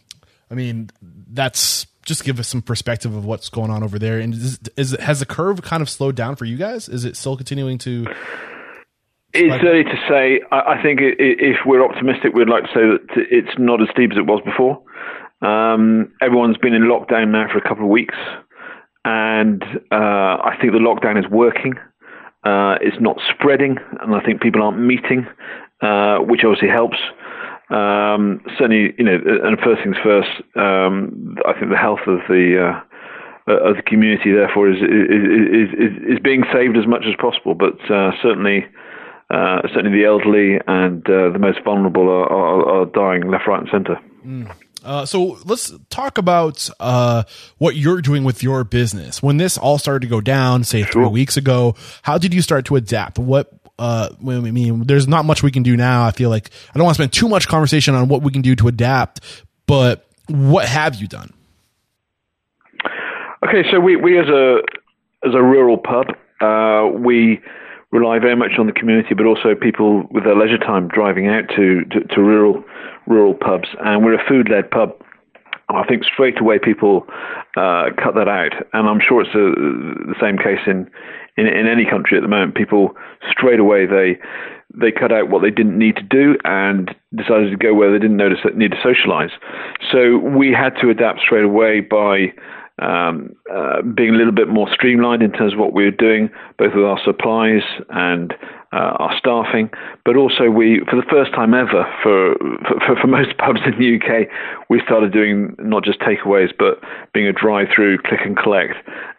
I 0.49 0.55
mean, 0.55 0.89
that's 1.01 1.85
just 2.03 2.23
give 2.23 2.39
us 2.39 2.47
some 2.47 2.63
perspective 2.63 3.15
of 3.15 3.25
what's 3.25 3.49
going 3.49 3.69
on 3.69 3.83
over 3.83 3.99
there. 3.99 4.19
And 4.19 4.33
is, 4.33 4.59
is 4.75 4.91
has 4.99 5.19
the 5.19 5.25
curve 5.25 5.61
kind 5.61 5.81
of 5.81 5.89
slowed 5.89 6.15
down 6.15 6.35
for 6.35 6.45
you 6.45 6.57
guys? 6.57 6.89
Is 6.89 7.05
it 7.05 7.15
still 7.15 7.37
continuing 7.37 7.77
to? 7.79 8.07
It's 9.33 9.49
like, 9.49 9.63
early 9.63 9.83
to 9.83 9.97
say. 10.09 10.41
I, 10.51 10.77
I 10.77 10.81
think 10.81 10.99
if 11.01 11.57
we're 11.65 11.85
optimistic, 11.85 12.33
we'd 12.33 12.49
like 12.49 12.63
to 12.63 12.69
say 12.69 12.81
that 12.81 13.05
it's 13.29 13.51
not 13.57 13.81
as 13.81 13.87
steep 13.91 14.11
as 14.11 14.17
it 14.17 14.25
was 14.25 14.41
before. 14.43 14.81
Um, 15.41 16.13
everyone's 16.21 16.57
been 16.57 16.73
in 16.73 16.83
lockdown 16.83 17.29
now 17.29 17.47
for 17.51 17.57
a 17.57 17.67
couple 17.67 17.83
of 17.83 17.89
weeks, 17.89 18.15
and 19.05 19.63
uh, 19.91 20.37
I 20.43 20.55
think 20.61 20.73
the 20.73 20.79
lockdown 20.79 21.17
is 21.19 21.29
working. 21.29 21.73
Uh, 22.43 22.75
it's 22.81 22.97
not 22.99 23.17
spreading, 23.29 23.77
and 24.01 24.15
I 24.15 24.21
think 24.21 24.41
people 24.41 24.61
aren't 24.61 24.79
meeting, 24.79 25.27
uh, 25.81 26.19
which 26.19 26.41
obviously 26.43 26.69
helps. 26.69 26.97
Um, 27.69 28.41
certainly, 28.57 28.93
you 28.97 29.05
know, 29.05 29.17
and 29.43 29.57
first 29.59 29.81
things 29.83 29.95
first, 30.03 30.29
um, 30.55 31.37
I 31.47 31.53
think 31.53 31.71
the 31.71 31.77
health 31.77 32.05
of 32.05 32.19
the 32.27 32.83
uh, 33.47 33.53
of 33.53 33.77
the 33.77 33.83
community, 33.83 34.31
therefore, 34.33 34.69
is 34.69 34.77
is, 34.77 35.73
is 35.73 36.17
is 36.17 36.19
being 36.19 36.43
saved 36.53 36.77
as 36.77 36.85
much 36.85 37.05
as 37.07 37.15
possible. 37.19 37.55
But 37.55 37.79
uh, 37.89 38.11
certainly, 38.21 38.65
uh, 39.31 39.61
certainly 39.73 39.97
the 39.97 40.05
elderly 40.05 40.59
and 40.67 41.03
the 41.05 41.39
most 41.39 41.63
vulnerable 41.63 42.09
are, 42.09 42.29
are, 42.29 42.81
are 42.81 42.85
dying 42.85 43.29
left, 43.31 43.47
right, 43.47 43.61
and 43.61 43.69
centre. 43.71 43.99
Mm. 44.25 44.51
Uh, 44.83 45.05
so 45.05 45.37
let's 45.45 45.71
talk 45.89 46.17
about 46.17 46.69
uh, 46.79 47.23
what 47.57 47.75
you're 47.75 48.01
doing 48.01 48.23
with 48.23 48.41
your 48.41 48.63
business. 48.63 49.21
When 49.21 49.37
this 49.37 49.57
all 49.57 49.77
started 49.77 50.01
to 50.01 50.07
go 50.07 50.21
down, 50.21 50.63
say 50.63 50.83
three 50.83 51.07
weeks 51.07 51.37
ago, 51.37 51.75
how 52.01 52.17
did 52.17 52.33
you 52.33 52.41
start 52.41 52.65
to 52.65 52.75
adapt? 52.75 53.19
What 53.19 53.53
uh, 53.77 54.09
I 54.21 54.39
mean, 54.39 54.83
there's 54.83 55.07
not 55.07 55.25
much 55.25 55.41
we 55.41 55.51
can 55.51 55.63
do 55.63 55.75
now. 55.75 56.05
I 56.05 56.11
feel 56.11 56.29
like 56.29 56.51
I 56.73 56.77
don't 56.77 56.85
want 56.85 56.97
to 56.97 57.01
spend 57.01 57.13
too 57.13 57.27
much 57.27 57.47
conversation 57.47 57.95
on 57.95 58.07
what 58.07 58.21
we 58.21 58.31
can 58.31 58.43
do 58.43 58.55
to 58.57 58.67
adapt, 58.67 59.21
but 59.65 60.07
what 60.27 60.67
have 60.67 60.95
you 60.95 61.07
done? 61.07 61.33
Okay, 63.43 63.63
so 63.71 63.79
we, 63.79 63.95
we 63.95 64.19
as 64.19 64.27
a 64.27 64.57
as 65.25 65.33
a 65.33 65.41
rural 65.41 65.77
pub, 65.77 66.07
uh, 66.41 66.89
we 66.95 67.41
rely 67.91 68.19
very 68.19 68.35
much 68.35 68.53
on 68.57 68.67
the 68.67 68.71
community, 68.71 69.13
but 69.13 69.25
also 69.25 69.53
people 69.53 70.03
with 70.11 70.23
their 70.23 70.35
leisure 70.35 70.57
time 70.57 70.87
driving 70.87 71.27
out 71.27 71.43
to, 71.55 71.83
to, 71.91 71.99
to 72.07 72.21
rural 72.21 72.63
rural 73.07 73.33
pubs. 73.33 73.69
And 73.83 74.03
we're 74.03 74.19
a 74.19 74.27
food 74.27 74.49
led 74.49 74.69
pub. 74.71 74.91
I 75.69 75.85
think 75.87 76.03
straight 76.03 76.39
away 76.39 76.59
people 76.59 77.05
uh, 77.55 77.89
cut 78.01 78.15
that 78.15 78.27
out, 78.27 78.53
and 78.73 78.89
I'm 78.89 78.99
sure 78.99 79.21
it's 79.21 79.35
a, 79.35 79.55
the 80.11 80.15
same 80.19 80.37
case 80.37 80.59
in, 80.67 80.89
in 81.37 81.47
in 81.47 81.67
any 81.67 81.85
country 81.85 82.17
at 82.17 82.21
the 82.21 82.27
moment. 82.27 82.55
People 82.55 82.95
straight 83.31 83.59
away 83.59 83.85
they 83.85 84.19
they 84.73 84.91
cut 84.91 85.11
out 85.11 85.29
what 85.29 85.41
they 85.41 85.49
didn't 85.49 85.77
need 85.77 85.95
to 85.97 86.03
do 86.03 86.37
and 86.43 86.95
decided 87.15 87.51
to 87.51 87.57
go 87.57 87.73
where 87.73 87.91
they 87.91 87.99
didn't 87.99 88.17
notice 88.17 88.39
that 88.43 88.55
need 88.55 88.71
to 88.71 88.81
socialize. 88.83 89.31
So 89.91 90.17
we 90.17 90.51
had 90.51 90.75
to 90.81 90.89
adapt 90.89 91.19
straight 91.19 91.43
away 91.43 91.81
by 91.81 92.33
um, 92.81 93.35
uh, 93.51 93.83
being 93.83 94.09
a 94.09 94.17
little 94.17 94.33
bit 94.33 94.47
more 94.47 94.67
streamlined 94.73 95.21
in 95.21 95.31
terms 95.31 95.53
of 95.53 95.59
what 95.59 95.71
we 95.71 95.85
were 95.85 95.91
doing, 95.91 96.29
both 96.57 96.73
with 96.73 96.83
our 96.83 96.99
supplies 97.05 97.61
and 97.89 98.33
uh, 98.73 98.97
our 98.97 99.13
staffing. 99.17 99.69
But 100.03 100.15
also, 100.15 100.49
we, 100.49 100.81
for 100.89 100.95
the 100.95 101.07
first 101.09 101.31
time 101.31 101.53
ever, 101.53 101.85
for, 102.01 102.35
for, 102.85 102.95
for 102.99 103.07
most 103.07 103.37
pubs 103.37 103.59
in 103.65 103.77
the 103.77 103.95
UK, 103.97 104.27
we 104.69 104.81
started 104.85 105.13
doing 105.13 105.55
not 105.59 105.83
just 105.83 105.99
takeaways, 105.99 106.49
but 106.57 106.81
being 107.13 107.27
a 107.27 107.33
drive-through, 107.33 107.99
click 107.99 108.21
and 108.25 108.35
collect. 108.35 108.73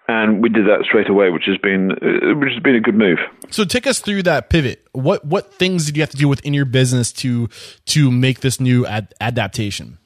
And 0.08 0.42
we 0.42 0.48
did 0.48 0.66
that 0.66 0.84
straight 0.84 1.08
away, 1.08 1.30
which 1.30 1.44
has 1.46 1.56
been 1.58 1.92
uh, 1.92 2.34
which 2.36 2.52
has 2.52 2.62
been 2.62 2.74
a 2.74 2.80
good 2.80 2.96
move. 2.96 3.18
So, 3.50 3.64
take 3.64 3.86
us 3.86 4.00
through 4.00 4.24
that 4.24 4.50
pivot. 4.50 4.84
What 4.90 5.24
what 5.24 5.54
things 5.54 5.86
did 5.86 5.96
you 5.96 6.02
have 6.02 6.10
to 6.10 6.16
do 6.16 6.28
within 6.28 6.52
your 6.52 6.64
business 6.64 7.12
to 7.14 7.48
to 7.86 8.10
make 8.10 8.40
this 8.40 8.58
new 8.58 8.84
ad- 8.84 9.14
adaptation? 9.20 9.98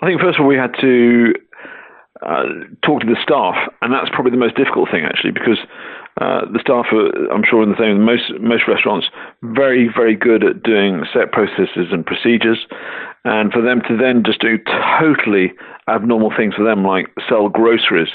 I 0.00 0.06
think 0.06 0.20
first 0.20 0.38
of 0.38 0.42
all 0.42 0.48
we 0.48 0.56
had 0.56 0.74
to 0.80 1.32
uh, 2.22 2.44
talk 2.82 3.00
to 3.00 3.06
the 3.06 3.16
staff, 3.22 3.56
and 3.82 3.92
that's 3.92 4.10
probably 4.10 4.30
the 4.30 4.36
most 4.36 4.56
difficult 4.56 4.90
thing 4.90 5.04
actually, 5.04 5.32
because 5.32 5.58
uh, 6.20 6.42
the 6.50 6.58
staff 6.58 6.86
are, 6.90 7.30
I'm 7.30 7.44
sure, 7.48 7.62
in 7.62 7.70
the 7.70 7.78
same 7.78 8.02
most 8.02 8.32
most 8.40 8.66
restaurants, 8.66 9.06
very 9.42 9.88
very 9.88 10.16
good 10.16 10.42
at 10.42 10.62
doing 10.62 11.04
set 11.12 11.32
processes 11.32 11.92
and 11.92 12.04
procedures, 12.04 12.66
and 13.24 13.52
for 13.52 13.62
them 13.62 13.82
to 13.88 13.96
then 13.96 14.24
just 14.24 14.40
do 14.40 14.58
totally 14.98 15.52
abnormal 15.88 16.32
things 16.36 16.54
for 16.54 16.64
them, 16.64 16.84
like 16.84 17.06
sell 17.28 17.48
groceries, 17.48 18.10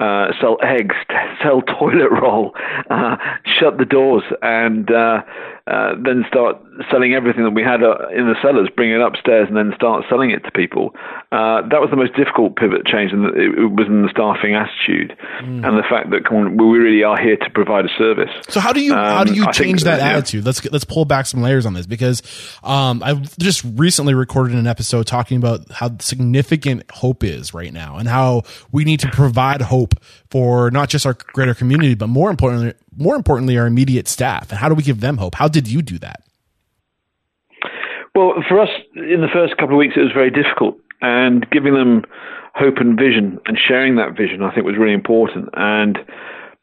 uh, 0.00 0.32
sell 0.40 0.56
eggs, 0.62 0.96
sell 1.42 1.62
toilet 1.62 2.10
roll, 2.10 2.52
uh, 2.90 3.16
shut 3.44 3.78
the 3.78 3.84
doors, 3.84 4.24
and 4.42 4.90
uh, 4.90 5.22
uh, 5.66 5.94
then 6.02 6.24
start 6.26 6.56
selling 6.90 7.14
everything 7.14 7.44
that 7.44 7.54
we 7.54 7.62
had 7.62 7.82
uh, 7.82 8.08
in 8.16 8.26
the 8.26 8.34
cellars, 8.42 8.68
bring 8.74 8.90
it 8.90 9.00
upstairs, 9.00 9.46
and 9.48 9.56
then 9.56 9.72
start 9.76 10.04
selling 10.08 10.30
it 10.30 10.42
to 10.42 10.50
people. 10.50 10.90
Uh, 11.30 11.62
that 11.68 11.80
was 11.80 11.90
the 11.90 11.96
most 11.96 12.14
difficult 12.16 12.56
pivot 12.56 12.86
change, 12.86 13.12
and 13.12 13.26
it, 13.36 13.54
it 13.58 13.70
was 13.70 13.86
in 13.86 14.02
the 14.02 14.08
staffing 14.10 14.54
attitude 14.54 15.16
mm. 15.44 15.62
and 15.62 15.78
the 15.78 15.84
fact 15.88 16.10
that 16.10 16.26
on, 16.34 16.56
we 16.56 16.78
really 16.78 17.04
are 17.04 17.20
here 17.20 17.36
to 17.36 17.50
provide 17.50 17.84
a 17.84 17.92
service. 17.98 18.30
So 18.48 18.58
how 18.58 18.72
do 18.72 18.80
you 18.80 18.94
um, 18.94 18.98
how 18.98 19.24
do 19.24 19.34
you 19.34 19.52
change 19.52 19.84
that 19.84 19.98
yeah. 20.00 20.16
attitude? 20.16 20.44
Let's 20.44 20.64
let's 20.72 20.84
pull 20.84 21.04
back 21.04 21.26
some 21.26 21.42
layers 21.42 21.66
on 21.66 21.74
this 21.74 21.86
because 21.86 22.22
um, 22.64 23.02
I've 23.02 23.36
just 23.38 23.62
recently 23.64 24.14
recorded 24.14 24.56
an 24.56 24.66
episode 24.66 25.06
talking 25.06 25.36
about 25.36 25.70
how 25.70 25.96
significant 26.00 26.90
hope 26.90 27.22
is 27.22 27.52
right 27.54 27.72
now 27.72 27.98
and 27.98 28.08
how 28.08 28.42
we 28.72 28.84
need 28.84 29.00
to 29.00 29.10
provide 29.10 29.60
hope 29.60 29.89
for 30.30 30.70
not 30.70 30.88
just 30.88 31.06
our 31.06 31.14
greater 31.14 31.54
community, 31.54 31.94
but 31.94 32.08
more 32.08 32.30
importantly, 32.30 32.74
more 32.96 33.16
importantly, 33.16 33.58
our 33.58 33.66
immediate 33.66 34.08
staff. 34.08 34.50
And 34.50 34.58
how 34.58 34.68
do 34.68 34.74
we 34.74 34.82
give 34.82 35.00
them 35.00 35.16
hope? 35.16 35.34
How 35.34 35.48
did 35.48 35.68
you 35.68 35.82
do 35.82 35.98
that? 35.98 36.22
Well, 38.14 38.34
for 38.48 38.60
us, 38.60 38.70
in 38.96 39.20
the 39.20 39.28
first 39.32 39.56
couple 39.56 39.74
of 39.76 39.78
weeks, 39.78 39.94
it 39.96 40.00
was 40.00 40.12
very 40.12 40.30
difficult, 40.30 40.76
and 41.00 41.48
giving 41.50 41.74
them 41.74 42.04
hope 42.54 42.78
and 42.78 42.98
vision 42.98 43.38
and 43.46 43.58
sharing 43.58 43.96
that 43.96 44.16
vision, 44.16 44.42
I 44.42 44.52
think, 44.52 44.66
was 44.66 44.76
really 44.76 44.94
important. 44.94 45.48
And 45.54 45.98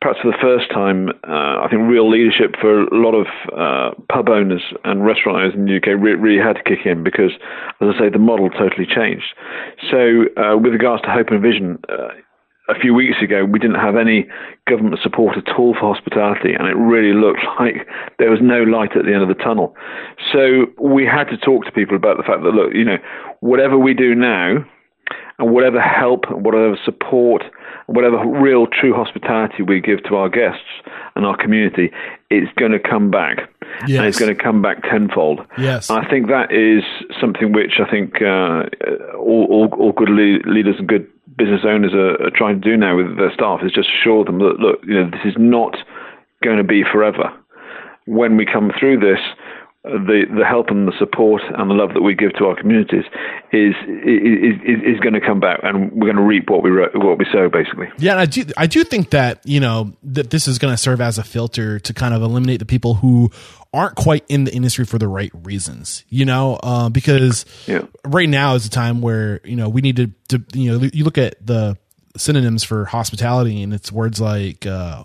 perhaps 0.02 0.20
for 0.22 0.32
the 0.32 0.38
first 0.42 0.70
time, 0.72 1.10
uh, 1.28 1.64
I 1.64 1.68
think 1.70 1.90
real 1.90 2.10
leadership 2.10 2.56
for 2.60 2.84
a 2.84 2.88
lot 2.92 3.16
of 3.16 3.28
uh, 3.56 3.96
pub 4.12 4.30
owners 4.30 4.62
and 4.84 5.06
restaurant 5.06 5.38
owners 5.40 5.54
in 5.56 5.66
the 5.66 5.78
UK 5.78 6.00
re- 6.00 6.16
really 6.16 6.42
had 6.42 6.54
to 6.54 6.64
kick 6.64 6.86
in 6.86 7.04
because, 7.04 7.32
as 7.82 7.96
I 7.96 8.00
say, 8.00 8.10
the 8.10 8.20
model 8.20 8.50
totally 8.50 8.86
changed. 8.86 9.34
So, 9.90 10.26
uh, 10.38 10.58
with 10.58 10.74
regards 10.74 11.02
to 11.04 11.10
hope 11.10 11.30
and 11.30 11.42
vision, 11.42 11.80
uh, 11.90 12.10
a 12.70 12.80
few 12.80 12.94
weeks 12.94 13.22
ago, 13.22 13.46
we 13.46 13.60
didn't 13.60 13.80
have 13.80 13.96
any 13.96 14.28
government 14.68 15.00
support 15.02 15.38
at 15.38 15.56
all 15.58 15.74
for 15.74 15.94
hospitality, 15.94 16.54
and 16.54 16.68
it 16.68 16.76
really 16.76 17.14
looked 17.14 17.42
like 17.60 17.88
there 18.20 18.30
was 18.30 18.40
no 18.42 18.64
light 18.64 18.96
at 18.96 19.06
the 19.06 19.14
end 19.14 19.24
of 19.24 19.30
the 19.30 19.42
tunnel. 19.42 19.76
So 20.34 20.66
we 20.80 21.06
had 21.06 21.26
to 21.30 21.38
talk 21.38 21.66
to 21.66 21.72
people 21.72 21.96
about 21.96 22.18
the 22.18 22.24
fact 22.24 22.44
that, 22.44 22.52
look, 22.52 22.74
you 22.74 22.84
know, 22.84 22.98
whatever 23.40 23.78
we 23.78 23.94
do 23.94 24.14
now, 24.16 24.66
and 25.40 25.52
whatever 25.52 25.80
help, 25.80 26.30
whatever 26.32 26.78
support, 26.84 27.44
whatever 27.86 28.18
real 28.26 28.68
true 28.68 28.94
hospitality 28.94 29.64
we 29.64 29.80
give 29.80 30.04
to 30.04 30.16
our 30.16 30.30
guests 30.30 30.66
and 31.16 31.26
our 31.26 31.38
community, 31.38 31.92
it's 32.30 32.52
going 32.58 32.72
to 32.72 32.80
come 32.80 33.12
back. 33.12 33.50
Yes. 33.88 34.00
And 34.00 34.08
it's 34.08 34.20
going 34.20 34.36
to 34.36 34.44
come 34.44 34.62
back 34.62 34.82
tenfold. 34.84 35.42
Yes. 35.58 35.90
I 35.90 36.08
think 36.10 36.28
that 36.28 36.52
is 36.52 36.84
something 37.22 37.54
which 37.54 37.80
I 37.80 37.90
think 37.90 38.22
uh, 38.22 38.64
all, 39.16 39.46
all, 39.50 39.70
all 39.80 39.92
good 39.92 40.10
leaders 40.10 40.76
and 40.80 40.88
good 40.88 41.08
business 41.38 41.62
owners 41.66 41.94
are, 41.94 42.22
are, 42.26 42.32
trying 42.34 42.60
to 42.60 42.70
do 42.70 42.76
now 42.76 42.98
with 42.98 43.18
their 43.18 43.34
staff 43.34 43.60
is 43.64 43.72
just 43.72 43.90
assure 43.90 44.26
them 44.26 44.40
that 44.40 44.60
look, 44.60 44.80
you 44.84 44.96
know, 44.96 45.10
this 45.10 45.22
is 45.26 45.36
not 45.38 45.78
going 46.44 46.58
to 46.58 46.64
be 46.64 46.84
forever. 46.84 47.32
When 48.06 48.38
we 48.38 48.46
come 48.46 48.72
through 48.78 49.00
this, 49.00 49.20
the 49.88 50.26
the 50.38 50.46
help 50.46 50.70
and 50.70 50.88
the 50.88 50.94
support 51.00 51.42
and 51.58 51.70
the 51.70 51.74
love 51.74 51.94
that 51.94 52.02
we 52.02 52.16
give 52.16 52.34
to 52.34 52.46
our 52.46 52.56
communities 52.56 53.06
is 53.52 53.74
is 54.04 54.58
is, 54.64 54.96
is 54.96 55.00
going 55.00 55.14
to 55.14 55.22
come 55.22 55.40
back, 55.40 55.60
and 55.64 55.92
we're 55.92 56.12
going 56.12 56.16
to 56.16 56.22
reap 56.22 56.50
what 56.50 56.64
we 56.64 56.72
what 56.72 57.18
we 57.18 57.26
sow, 57.32 57.50
basically. 57.50 57.88
Yeah, 57.98 58.18
I 58.18 58.26
do 58.26 58.44
I 58.58 58.68
do 58.68 58.84
think 58.84 59.12
that 59.12 59.46
you 59.46 59.60
know 59.60 59.94
that 60.04 60.30
this 60.30 60.48
is 60.48 60.60
going 60.60 60.74
to 60.74 60.78
serve 60.78 61.02
as 61.02 61.18
a 61.18 61.24
filter 61.24 61.80
to 61.80 61.94
kind 61.94 62.14
of 62.14 62.22
eliminate 62.22 62.60
the 62.60 62.66
people 62.66 62.96
who 62.96 63.32
aren't 63.74 63.96
quite 63.96 64.26
in 64.30 64.44
the 64.44 64.54
industry 64.54 64.86
for 64.86 64.98
the 64.98 65.08
right 65.08 65.32
reasons, 65.44 66.04
you 66.10 66.26
know, 66.26 66.60
uh, 66.64 66.90
because 66.90 67.46
yeah. 67.68 67.82
right 68.06 68.30
now 68.30 68.56
is 68.56 68.66
a 68.66 68.70
time 68.70 69.02
where 69.02 69.42
you 69.44 69.56
know 69.56 69.70
we 69.70 69.82
need 69.82 69.98
to, 69.98 70.12
to 70.30 70.44
you 70.54 70.72
know 70.72 70.90
you 70.94 71.04
look 71.04 71.18
at 71.18 71.46
the 71.46 71.78
synonyms 72.16 72.64
for 72.64 72.86
hospitality 72.86 73.62
and 73.62 73.74
it's 73.74 73.92
words 73.92 74.20
like 74.20 74.66
uh, 74.66 75.04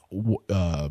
uh, 0.49 0.89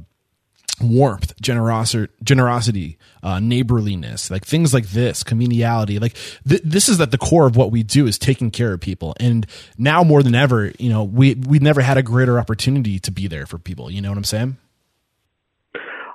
warmth, 0.83 1.33
generosity, 1.41 2.97
uh, 3.23 3.39
neighborliness, 3.39 4.31
like 4.31 4.45
things 4.45 4.73
like 4.73 4.87
this, 4.87 5.23
communality. 5.23 5.99
Like 5.99 6.15
th- 6.47 6.61
this 6.63 6.89
is 6.89 6.99
at 6.99 7.11
the 7.11 7.17
core 7.17 7.47
of 7.47 7.55
what 7.55 7.71
we 7.71 7.83
do 7.83 8.07
is 8.07 8.17
taking 8.17 8.51
care 8.51 8.73
of 8.73 8.81
people. 8.81 9.15
And 9.19 9.45
now 9.77 10.03
more 10.03 10.23
than 10.23 10.35
ever, 10.35 10.71
you 10.79 10.89
know, 10.89 11.03
we 11.03 11.35
we 11.35 11.59
never 11.59 11.81
had 11.81 11.97
a 11.97 12.03
greater 12.03 12.39
opportunity 12.39 12.99
to 12.99 13.11
be 13.11 13.27
there 13.27 13.45
for 13.45 13.57
people. 13.57 13.91
You 13.91 14.01
know 14.01 14.09
what 14.09 14.17
I'm 14.17 14.23
saying? 14.23 14.57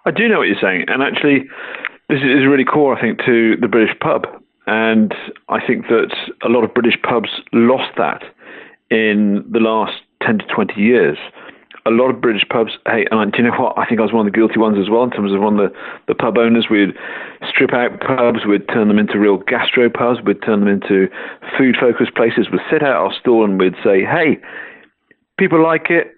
I 0.04 0.11
do 0.12 0.28
know 0.28 0.38
what 0.38 0.49
you're 0.49 0.61
saying, 0.61 0.85
and 0.87 1.02
actually, 1.02 1.49
this 2.08 2.18
is 2.18 2.46
really 2.46 2.64
core, 2.64 2.96
I 2.96 3.00
think, 3.00 3.18
to 3.26 3.56
the 3.61 3.66
British 3.66 3.99
pub. 3.99 4.26
And 4.68 5.12
I 5.49 5.64
think 5.64 5.87
that 5.88 6.14
a 6.44 6.49
lot 6.49 6.64
of 6.64 6.75
British 6.75 6.94
pubs 7.02 7.28
lost 7.52 7.96
that 7.99 8.23
in 8.90 9.44
the 9.50 9.61
last 9.61 9.94
10 10.23 10.38
to 10.38 10.44
20 10.46 10.80
years 10.80 11.18
a 11.86 11.90
lot 11.90 12.10
of 12.10 12.20
British 12.20 12.44
pubs. 12.48 12.72
Hey, 12.84 13.06
and 13.10 13.32
do 13.32 13.38
you 13.38 13.48
know 13.48 13.56
what? 13.56 13.78
I 13.78 13.86
think 13.86 14.00
I 14.00 14.02
was 14.02 14.12
one 14.12 14.26
of 14.26 14.32
the 14.32 14.36
guilty 14.36 14.58
ones 14.58 14.76
as 14.78 14.90
well 14.90 15.04
in 15.04 15.10
terms 15.10 15.32
of 15.32 15.40
one 15.40 15.58
of 15.58 15.70
the, 15.70 15.78
the 16.08 16.14
pub 16.14 16.36
owners. 16.36 16.66
We'd 16.68 16.92
strip 17.48 17.72
out 17.72 18.00
pubs, 18.00 18.44
we'd 18.46 18.68
turn 18.68 18.88
them 18.88 18.98
into 18.98 19.18
real 19.18 19.38
gastro 19.38 19.88
pubs, 19.88 20.18
we'd 20.24 20.42
turn 20.42 20.60
them 20.60 20.68
into 20.68 21.08
food 21.56 21.76
focused 21.78 22.14
places. 22.14 22.48
We'd 22.50 22.60
set 22.68 22.82
out 22.82 22.96
our 22.96 23.14
stall 23.14 23.44
and 23.44 23.58
we'd 23.58 23.78
say, 23.84 24.02
hey, 24.02 24.38
people 25.38 25.62
like 25.62 25.90
it. 25.90 26.12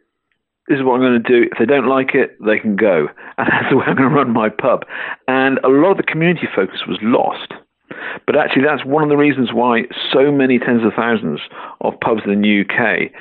This 0.68 0.78
is 0.78 0.84
what 0.84 0.94
I'm 0.94 1.00
going 1.00 1.22
to 1.22 1.28
do. 1.28 1.48
If 1.52 1.58
they 1.58 1.66
don't 1.66 1.88
like 1.88 2.14
it, 2.14 2.36
they 2.44 2.58
can 2.58 2.76
go. 2.76 3.08
And 3.36 3.48
that's 3.52 3.68
the 3.70 3.76
way 3.76 3.84
I'm 3.86 3.96
going 3.96 4.08
to 4.08 4.14
run 4.16 4.32
my 4.32 4.48
pub. 4.48 4.84
And 5.28 5.58
a 5.64 5.68
lot 5.68 5.92
of 5.92 5.96
the 5.98 6.02
community 6.02 6.48
focus 6.54 6.80
was 6.88 6.98
lost. 7.02 7.52
But 8.26 8.36
actually, 8.36 8.62
that's 8.64 8.84
one 8.84 9.02
of 9.02 9.08
the 9.08 9.16
reasons 9.16 9.52
why 9.52 9.84
so 10.12 10.30
many 10.32 10.58
tens 10.58 10.84
of 10.84 10.92
thousands 10.94 11.40
of 11.80 11.94
pubs 12.00 12.22
in 12.26 12.40
the 12.40 12.64
UK 12.64 13.12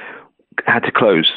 had 0.65 0.79
to 0.83 0.91
close 0.91 1.31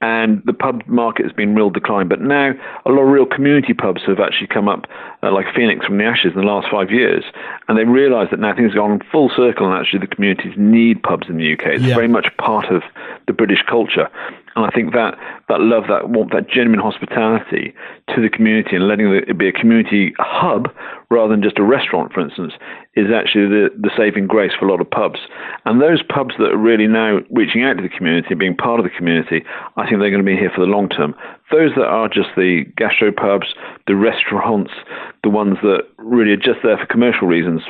and 0.00 0.42
the 0.44 0.52
pub 0.52 0.82
market 0.86 1.24
has 1.24 1.32
been 1.32 1.54
real 1.54 1.70
decline. 1.70 2.08
But 2.08 2.20
now 2.20 2.52
a 2.86 2.90
lot 2.90 3.02
of 3.02 3.08
real 3.08 3.26
community 3.26 3.74
pubs 3.74 4.02
have 4.06 4.20
actually 4.20 4.46
come 4.46 4.68
up, 4.68 4.86
uh, 5.22 5.32
like 5.32 5.46
Phoenix 5.54 5.84
from 5.86 5.98
the 5.98 6.04
ashes 6.04 6.32
in 6.34 6.40
the 6.40 6.46
last 6.46 6.68
five 6.70 6.90
years, 6.90 7.24
and 7.66 7.76
they 7.76 7.84
realise 7.84 8.30
that 8.30 8.38
now 8.38 8.54
things 8.54 8.72
have 8.72 8.76
gone 8.76 9.00
full 9.10 9.30
circle, 9.30 9.66
and 9.66 9.78
actually 9.78 10.00
the 10.00 10.06
communities 10.06 10.54
need 10.56 11.02
pubs 11.02 11.28
in 11.28 11.36
the 11.36 11.52
UK. 11.52 11.66
It's 11.66 11.84
yeah. 11.84 11.94
very 11.94 12.08
much 12.08 12.28
part 12.38 12.66
of 12.66 12.82
the 13.26 13.32
British 13.32 13.62
culture. 13.68 14.08
And 14.58 14.66
I 14.66 14.74
think 14.74 14.92
that, 14.92 15.14
that 15.48 15.60
love, 15.60 15.84
that 15.86 16.10
warmth, 16.10 16.32
that 16.32 16.50
genuine 16.50 16.80
hospitality 16.80 17.72
to 18.12 18.20
the 18.20 18.28
community 18.28 18.74
and 18.74 18.88
letting 18.88 19.06
it 19.06 19.38
be 19.38 19.46
a 19.46 19.52
community 19.52 20.14
hub 20.18 20.66
rather 21.10 21.30
than 21.32 21.44
just 21.44 21.60
a 21.60 21.62
restaurant, 21.62 22.12
for 22.12 22.18
instance, 22.18 22.54
is 22.96 23.06
actually 23.14 23.46
the, 23.46 23.70
the 23.78 23.90
saving 23.96 24.26
grace 24.26 24.50
for 24.58 24.66
a 24.66 24.68
lot 24.68 24.80
of 24.80 24.90
pubs. 24.90 25.20
And 25.64 25.80
those 25.80 26.02
pubs 26.02 26.34
that 26.38 26.50
are 26.50 26.58
really 26.58 26.88
now 26.88 27.20
reaching 27.30 27.62
out 27.62 27.74
to 27.74 27.84
the 27.84 27.88
community, 27.88 28.34
being 28.34 28.56
part 28.56 28.80
of 28.80 28.84
the 28.84 28.90
community, 28.90 29.44
I 29.76 29.86
think 29.86 30.00
they're 30.00 30.10
going 30.10 30.26
to 30.26 30.26
be 30.26 30.34
here 30.34 30.50
for 30.52 30.66
the 30.66 30.72
long 30.72 30.88
term. 30.88 31.14
Those 31.52 31.70
that 31.76 31.86
are 31.86 32.08
just 32.08 32.34
the 32.34 32.64
gastro 32.76 33.12
pubs, 33.12 33.54
the 33.86 33.94
restaurants, 33.94 34.72
the 35.22 35.30
ones 35.30 35.58
that 35.62 35.86
really 35.98 36.32
are 36.32 36.36
just 36.36 36.66
there 36.66 36.76
for 36.76 36.86
commercial 36.86 37.28
reasons, 37.28 37.62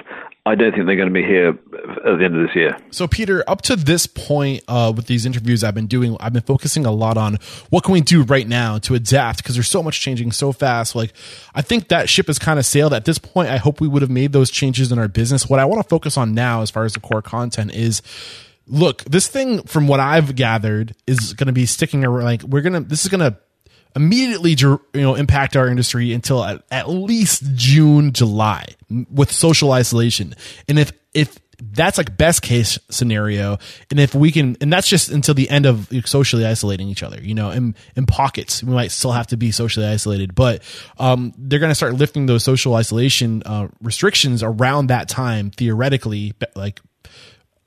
I 0.47 0.55
don't 0.55 0.73
think 0.73 0.87
they're 0.87 0.97
going 0.97 1.09
to 1.09 1.15
be 1.15 1.23
here 1.23 1.49
at 1.51 2.19
the 2.19 2.25
end 2.25 2.37
of 2.37 2.47
this 2.47 2.57
year. 2.57 2.79
So, 2.91 3.07
Peter, 3.07 3.45
up 3.47 3.61
to 3.63 3.77
this 3.77 4.07
point 4.07 4.65
uh, 4.67 4.93
with 4.97 5.07
these 5.07 5.27
interviews 5.27 5.63
I've 5.63 5.75
been 5.75 5.87
doing, 5.87 6.17
I've 6.21 6.33
been 6.33 6.43
focusing 6.43 6.87
a 6.87 6.91
lot 6.91 7.19
on 7.19 7.39
what 7.69 7.85
can 7.85 7.93
we 7.93 8.01
do 8.01 8.23
right 8.23 8.49
now 8.49 8.79
to 8.79 8.95
adapt 8.95 9.39
because 9.39 9.57
there's 9.57 9.69
so 9.69 9.83
much 9.83 10.01
changing 10.01 10.33
so 10.33 10.53
fast. 10.53 10.95
Like, 10.95 11.13
I 11.55 11.61
think 11.61 11.89
that 11.89 12.09
ship 12.09 12.29
has 12.29 12.39
kind 12.39 12.59
of 12.59 12.65
sailed 12.65 12.95
at 12.95 13.05
this 13.05 13.19
point. 13.19 13.51
I 13.51 13.59
hope 13.59 13.81
we 13.81 13.89
would 13.89 14.01
have 14.01 14.11
made 14.11 14.33
those 14.33 14.51
changes 14.51 14.91
in 14.91 14.99
our 14.99 15.09
business. 15.09 15.49
What 15.49 15.61
I 15.61 15.67
want 15.67 15.83
to 15.83 15.89
focus 15.89 16.17
on 16.17 16.33
now, 16.33 16.63
as 16.63 16.71
far 16.71 16.85
as 16.85 16.95
the 16.95 17.01
core 17.01 17.23
content, 17.23 17.75
is 17.75 18.01
look, 18.67 19.03
this 19.05 19.29
thing, 19.29 19.63
from 19.63 19.87
what 19.87 20.01
I've 20.01 20.35
gathered, 20.35 20.95
is 21.07 21.35
going 21.35 21.49
to 21.49 21.53
be 21.53 21.67
sticking 21.67 22.05
around. 22.05 22.25
Like, 22.25 22.43
we're 22.43 22.63
going 22.63 22.83
to, 22.83 22.89
this 22.89 23.05
is 23.05 23.11
going 23.11 23.21
to 23.21 23.39
immediately 23.97 24.57
you 24.59 24.81
know 24.95 25.15
impact 25.15 25.57
our 25.57 25.69
industry 25.69 26.13
until 26.13 26.45
at, 26.45 26.63
at 26.71 26.89
least 26.89 27.43
June 27.55 28.13
July 28.13 28.67
with 29.11 29.31
social 29.33 29.73
isolation. 29.73 30.35
And 30.69 30.79
if 30.79 30.93
if 31.15 31.39
that's 31.61 31.99
like 31.99 32.17
best 32.17 32.41
case 32.41 32.79
scenario 32.89 33.59
and 33.91 33.99
if 33.99 34.15
we 34.15 34.31
can 34.31 34.57
and 34.61 34.73
that's 34.73 34.87
just 34.87 35.11
until 35.11 35.35
the 35.35 35.51
end 35.51 35.67
of 35.67 35.91
socially 36.05 36.47
isolating 36.47 36.89
each 36.89 37.03
other 37.03 37.21
you 37.21 37.35
know 37.35 37.51
in 37.51 37.75
in 37.97 38.07
pockets 38.07 38.63
we 38.63 38.73
might 38.73 38.93
still 38.93 39.11
have 39.11 39.27
to 39.27 39.37
be 39.37 39.51
socially 39.51 39.87
isolated. 39.87 40.35
But 40.35 40.63
um, 40.99 41.33
they're 41.37 41.59
going 41.59 41.71
to 41.71 41.75
start 41.75 41.95
lifting 41.95 42.27
those 42.27 42.45
social 42.45 42.75
isolation 42.75 43.43
uh, 43.45 43.69
restrictions 43.83 44.43
around 44.43 44.87
that 44.89 45.09
time 45.09 45.51
theoretically 45.51 46.35
like 46.55 46.81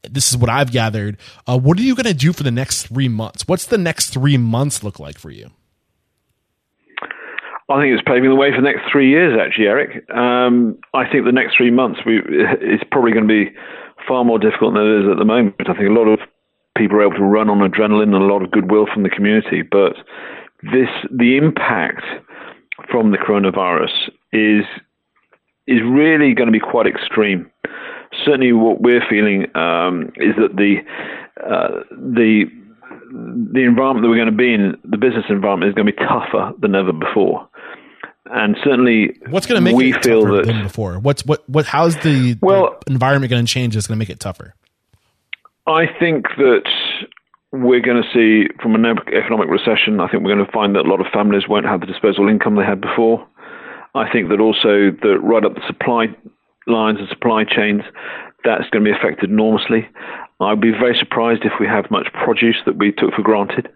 this 0.10 0.32
is 0.32 0.38
what 0.38 0.50
i've 0.50 0.72
gathered. 0.72 1.18
Uh, 1.46 1.60
what 1.60 1.78
are 1.78 1.84
you 1.84 1.96
going 1.96 2.06
to 2.06 2.14
do 2.14 2.34
for 2.34 2.44
the 2.44 2.52
next 2.52 2.88
three 2.88 3.08
months? 3.08 3.48
What's 3.48 3.66
the 3.66 3.78
next 3.78 4.10
three 4.10 4.38
months 4.38 4.84
look 4.84 5.00
like 5.00 5.20
for 5.20 5.30
you 5.30 5.52
I 7.72 7.82
think 7.82 7.94
it's 7.94 8.08
paving 8.08 8.30
the 8.30 8.36
way 8.36 8.52
for 8.52 8.62
the 8.62 8.70
next 8.70 8.92
three 8.92 9.10
years, 9.10 9.38
actually, 9.40 9.68
Eric. 9.68 10.10
Um, 10.12 10.78
I 10.94 11.10
think 11.10 11.26
the 11.26 11.32
next 11.32 11.58
three 11.58 11.72
months 11.72 12.02
we, 12.06 12.20
it's 12.26 12.84
probably 12.92 13.12
going 13.12 13.28
to 13.28 13.34
be 13.34 13.52
far 14.08 14.24
more 14.24 14.40
difficult 14.40 14.74
than 14.74 14.84
it 14.84 15.06
is 15.06 15.12
at 15.12 15.18
the 15.18 15.26
moment. 15.26 15.56
I 15.62 15.74
think 15.74 15.90
a 15.90 15.94
lot 15.94 16.08
of 16.08 16.20
people 16.78 16.98
are 16.98 17.04
able 17.04 17.18
to 17.18 17.24
run 17.24 17.50
on 17.50 17.60
adrenaline 17.60 18.14
and 18.16 18.24
a 18.24 18.32
lot 18.32 18.42
of 18.42 18.52
goodwill 18.52 18.88
from 18.92 19.04
the 19.04 19.10
community, 19.10 19.62
but 19.62 19.94
this 20.64 20.90
the 21.10 21.38
impact 21.38 22.04
from 22.90 23.12
the 23.12 23.18
coronavirus 23.18 24.10
is 24.32 24.66
is 25.68 25.82
really 25.84 26.34
going 26.34 26.48
to 26.48 26.52
be 26.52 26.60
quite 26.60 26.88
extreme. 26.88 27.50
Certainly, 28.26 28.54
what 28.54 28.82
we're 28.82 29.04
feeling 29.10 29.46
um, 29.56 30.12
is 30.18 30.36
that 30.38 30.56
the 30.56 30.78
uh, 31.44 31.84
the 31.92 32.46
the 33.54 33.64
environment 33.64 34.04
that 34.04 34.10
we're 34.10 34.16
going 34.16 34.32
to 34.32 34.32
be 34.32 34.54
in, 34.54 34.78
the 34.84 34.98
business 34.98 35.26
environment, 35.30 35.70
is 35.70 35.76
going 35.76 35.86
to 35.86 35.94
be 35.94 36.06
tougher 36.06 36.54
than 36.60 36.76
ever 36.76 36.94
before. 36.94 37.48
And 38.34 38.56
certainly, 38.64 39.20
what's 39.30 39.46
going 39.46 39.58
to 39.58 39.62
make 39.62 39.76
we 39.76 39.94
it 39.94 40.04
feel 40.04 40.22
tougher 40.22 40.38
that 40.38 40.46
than 40.46 40.64
before? 40.64 41.00
What's 41.00 41.26
what 41.26 41.48
what? 41.50 41.66
How's 41.66 41.98
the, 41.98 42.38
Well- 42.42 42.78
the 42.86 42.94
environment 42.94 43.30
going 43.30 43.46
to 43.46 43.52
change? 43.52 43.74
That's 43.74 43.88
going 43.88 43.98
to 43.98 44.00
make 44.00 44.10
it 44.10 44.20
tougher. 44.20 44.56
I 45.68 45.86
think 46.00 46.26
that 46.38 46.64
we're 47.52 47.82
going 47.82 48.02
to 48.02 48.10
see 48.14 48.50
from 48.62 48.76
an 48.76 48.86
economic 48.86 49.50
recession. 49.50 50.00
I 50.00 50.08
think 50.08 50.24
we're 50.24 50.34
going 50.34 50.46
to 50.46 50.52
find 50.52 50.76
that 50.76 50.86
a 50.86 50.90
lot 50.90 51.02
of 51.02 51.08
families 51.14 51.44
won't 51.48 51.66
have 51.66 51.82
the 51.82 51.86
disposable 51.86 52.30
income 52.30 52.56
they 52.56 52.64
had 52.64 52.80
before. 52.80 53.28
I 53.94 54.10
think 54.10 54.30
that 54.30 54.40
also 54.40 54.92
that 55.04 55.20
right 55.22 55.44
up 55.44 55.56
the 55.56 55.68
supply 55.68 56.08
lines 56.68 57.00
and 57.00 57.10
supply 57.10 57.44
chains, 57.44 57.82
that's 58.46 58.70
going 58.70 58.86
to 58.86 58.92
be 58.92 58.96
affected 58.96 59.30
enormously. 59.30 59.88
I'd 60.42 60.62
be 60.62 60.72
very 60.72 60.98
surprised 60.98 61.44
if 61.46 61.54
we 61.60 61.68
have 61.68 61.90
much 61.92 62.08
produce 62.14 62.58
that 62.66 62.78
we 62.78 62.92
took 62.92 63.14
for 63.14 63.22
granted. 63.22 63.70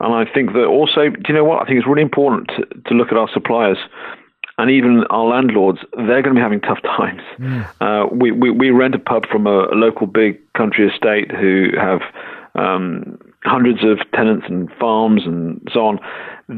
And 0.00 0.14
I 0.14 0.24
think 0.32 0.52
that 0.54 0.64
also, 0.64 1.10
do 1.10 1.22
you 1.28 1.34
know 1.34 1.44
what? 1.44 1.62
I 1.62 1.66
think 1.66 1.78
it's 1.78 1.86
really 1.86 2.02
important 2.02 2.48
to, 2.48 2.66
to 2.88 2.94
look 2.94 3.08
at 3.08 3.16
our 3.16 3.28
suppliers 3.32 3.78
and 4.60 4.70
even 4.70 5.04
our 5.10 5.24
landlords, 5.24 5.78
they're 5.96 6.22
going 6.22 6.34
to 6.34 6.38
be 6.38 6.40
having 6.40 6.60
tough 6.60 6.82
times. 6.82 7.22
Uh, 7.80 8.06
we, 8.12 8.30
we, 8.30 8.50
we 8.50 8.70
rent 8.70 8.94
a 8.94 8.98
pub 8.98 9.26
from 9.26 9.46
a, 9.46 9.68
a 9.68 9.76
local 9.76 10.06
big 10.06 10.38
country 10.52 10.86
estate 10.88 11.30
who 11.30 11.70
have 11.78 12.02
um, 12.54 13.18
hundreds 13.44 13.84
of 13.84 13.98
tenants 14.12 14.46
and 14.48 14.70
farms 14.78 15.22
and 15.24 15.66
so 15.72 15.86
on. 15.86 15.98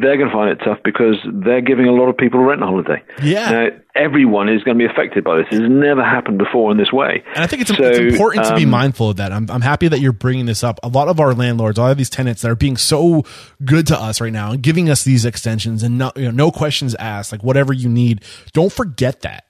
They're 0.01 0.17
going 0.17 0.31
to 0.31 0.35
find 0.35 0.49
it 0.51 0.65
tough 0.65 0.79
because 0.85 1.17
they're 1.31 1.61
giving 1.61 1.87
a 1.87 1.93
lot 1.93 2.09
of 2.09 2.17
people 2.17 2.41
a 2.41 2.45
rent 2.45 2.63
holiday. 2.63 3.03
Yeah. 3.23 3.51
Now, 3.51 3.67
everyone 3.95 4.49
is 4.49 4.63
going 4.63 4.79
to 4.79 4.87
be 4.87 4.91
affected 4.91 5.23
by 5.23 5.37
this. 5.37 5.47
It's 5.51 5.61
never 5.69 6.03
happened 6.03 6.39
before 6.39 6.73
in 6.73 6.79
this 6.79 6.91
way. 6.91 7.23
And 7.35 7.45
I 7.45 7.47
think 7.47 7.61
it's, 7.63 7.77
So, 7.77 7.83
it's 7.85 7.99
important 7.99 8.47
to 8.47 8.57
be 8.57 8.65
um, 8.65 8.71
mindful 8.71 9.11
of 9.11 9.17
that. 9.19 9.33
I'm, 9.33 9.51
I'm 9.51 9.61
happy 9.61 9.89
that 9.89 10.01
you're 10.01 10.13
bringing 10.13 10.47
this 10.47 10.65
up. 10.65 10.81
A 10.83 10.89
lot 10.89 11.09
of 11.09 11.21
our 11.21 11.35
landlords, 11.35 11.79
a 11.79 11.83
lot 11.83 11.91
of 11.91 11.99
these 11.99 12.09
tenants 12.09 12.41
that 12.41 12.51
are 12.51 12.57
being 12.57 12.79
so 12.79 13.25
good 13.65 13.87
to 13.89 13.99
us 14.01 14.21
right 14.21 14.33
now 14.33 14.53
and 14.53 14.63
giving 14.63 14.89
us 14.89 15.05
these 15.05 15.25
extensions 15.27 15.83
and 15.83 15.99
no, 15.99 16.11
you 16.17 16.25
know, 16.25 16.31
no 16.31 16.51
questions 16.51 16.95
asked, 16.95 17.31
like 17.31 17.45
whatever 17.45 17.75
you 17.75 17.91
need. 17.91 18.25
Don't 18.55 18.73
forget 18.73 19.21
that 19.21 19.45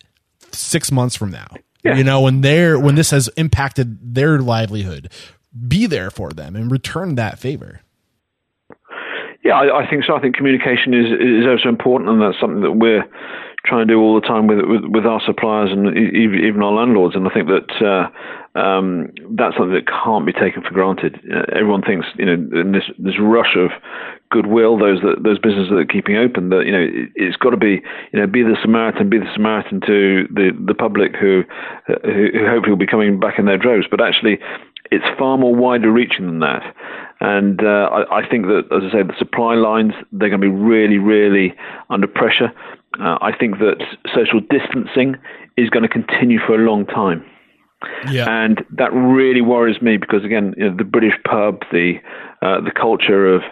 six 0.51 0.91
months 0.91 1.15
from 1.15 1.31
now, 1.31 1.49
Yeah. 1.85 1.97
you 1.97 2.03
know, 2.05 2.21
when 2.23 2.41
they're, 2.41 2.79
when 2.81 2.97
this 2.97 3.11
has 3.11 3.29
impacted 3.37 4.15
their 4.15 4.41
livelihood, 4.41 5.09
be 5.69 5.87
there 5.87 6.11
for 6.11 6.31
them 6.31 6.57
and 6.57 6.71
return 6.71 7.15
that 7.15 7.39
favor. 7.39 7.81
Yeah, 9.43 9.55
I, 9.55 9.83
I 9.83 9.91
think 9.91 10.05
so. 10.05 10.15
I 10.15 10.21
think 10.21 10.37
communication 10.37 10.95
is 10.95 11.11
is 11.11 11.47
also 11.47 11.69
important, 11.69 12.11
and 12.11 12.23
that's 12.23 12.39
something 12.41 12.63
that 12.63 12.79
we're 12.79 13.03
trying 13.67 13.87
to 13.87 13.93
do 13.93 13.99
all 13.99 14.15
the 14.15 14.27
time 14.27 14.47
with 14.47 14.61
with, 14.63 14.85
with 14.87 15.07
our 15.07 15.21
suppliers 15.25 15.71
and 15.73 15.97
even 15.97 16.63
our 16.63 16.73
landlords. 16.73 17.17
And 17.17 17.27
I 17.27 17.31
think 17.35 17.49
that 17.49 17.71
uh, 17.83 18.07
um, 18.59 19.11
that's 19.35 19.57
something 19.57 19.75
that 19.75 19.91
can't 19.91 20.27
be 20.27 20.33
taken 20.33 20.63
for 20.63 20.71
granted. 20.71 21.19
Uh, 21.27 21.43
everyone 21.59 21.83
thinks, 21.83 22.07
you 22.19 22.27
know, 22.27 22.39
in 22.61 22.71
this 22.71 22.85
this 22.99 23.19
rush 23.19 23.57
of 23.57 23.71
goodwill, 24.31 24.79
those 24.79 25.01
that 25.03 25.23
those 25.25 25.39
businesses 25.39 25.71
that 25.71 25.83
are 25.83 25.91
keeping 25.91 26.17
open, 26.17 26.51
that 26.51 26.63
you 26.65 26.71
know, 26.73 26.87
it, 26.87 27.11
it's 27.17 27.37
got 27.37 27.51
to 27.51 27.57
be, 27.57 27.83
you 28.13 28.21
know, 28.21 28.29
be 28.29 28.43
the 28.43 28.57
Samaritan, 28.63 29.11
be 29.11 29.19
the 29.19 29.33
Samaritan 29.35 29.81
to 29.83 30.29
the 30.31 30.55
the 30.55 30.75
public 30.75 31.17
who 31.17 31.43
who, 31.87 32.31
who 32.31 32.47
hopefully 32.47 32.71
will 32.71 32.79
be 32.79 32.87
coming 32.87 33.19
back 33.19 33.39
in 33.39 33.47
their 33.47 33.59
droves. 33.59 33.87
But 33.91 34.01
actually, 34.01 34.39
it's 34.93 35.07
far 35.19 35.39
more 35.39 35.55
wider 35.55 35.91
reaching 35.91 36.27
than 36.27 36.41
that. 36.41 36.63
And 37.23 37.62
uh, 37.62 37.88
I, 37.93 38.19
I 38.19 38.29
think 38.29 38.47
that, 38.47 38.64
as 38.73 38.83
I 38.88 38.91
say, 38.91 39.02
the 39.05 39.14
supply 39.17 39.55
lines, 39.55 39.93
they're 40.11 40.29
going 40.29 40.41
to 40.41 40.49
be 40.50 40.52
really, 40.52 40.99
really 40.99 41.55
under 41.88 42.09
pressure. 42.09 42.50
Uh, 42.99 43.17
I 43.21 43.31
think 43.38 43.59
that 43.59 43.76
social 44.12 44.41
distancing 44.41 45.14
is 45.57 45.71
going 45.71 45.85
to 45.85 45.88
continue 45.88 46.41
for 46.45 46.57
a 46.57 46.59
long 46.59 46.85
time. 46.85 47.25
Yeah. 48.11 48.26
And 48.29 48.64
that 48.76 48.93
really 48.93 49.41
worries 49.41 49.81
me 49.81 49.99
because, 49.99 50.25
again, 50.25 50.55
you 50.57 50.69
know, 50.69 50.76
the 50.76 50.85
British 50.85 51.14
pub, 51.25 51.62
the 51.71 51.95
uh, 52.43 52.61
the 52.61 52.73
culture 52.73 53.33
of 53.33 53.43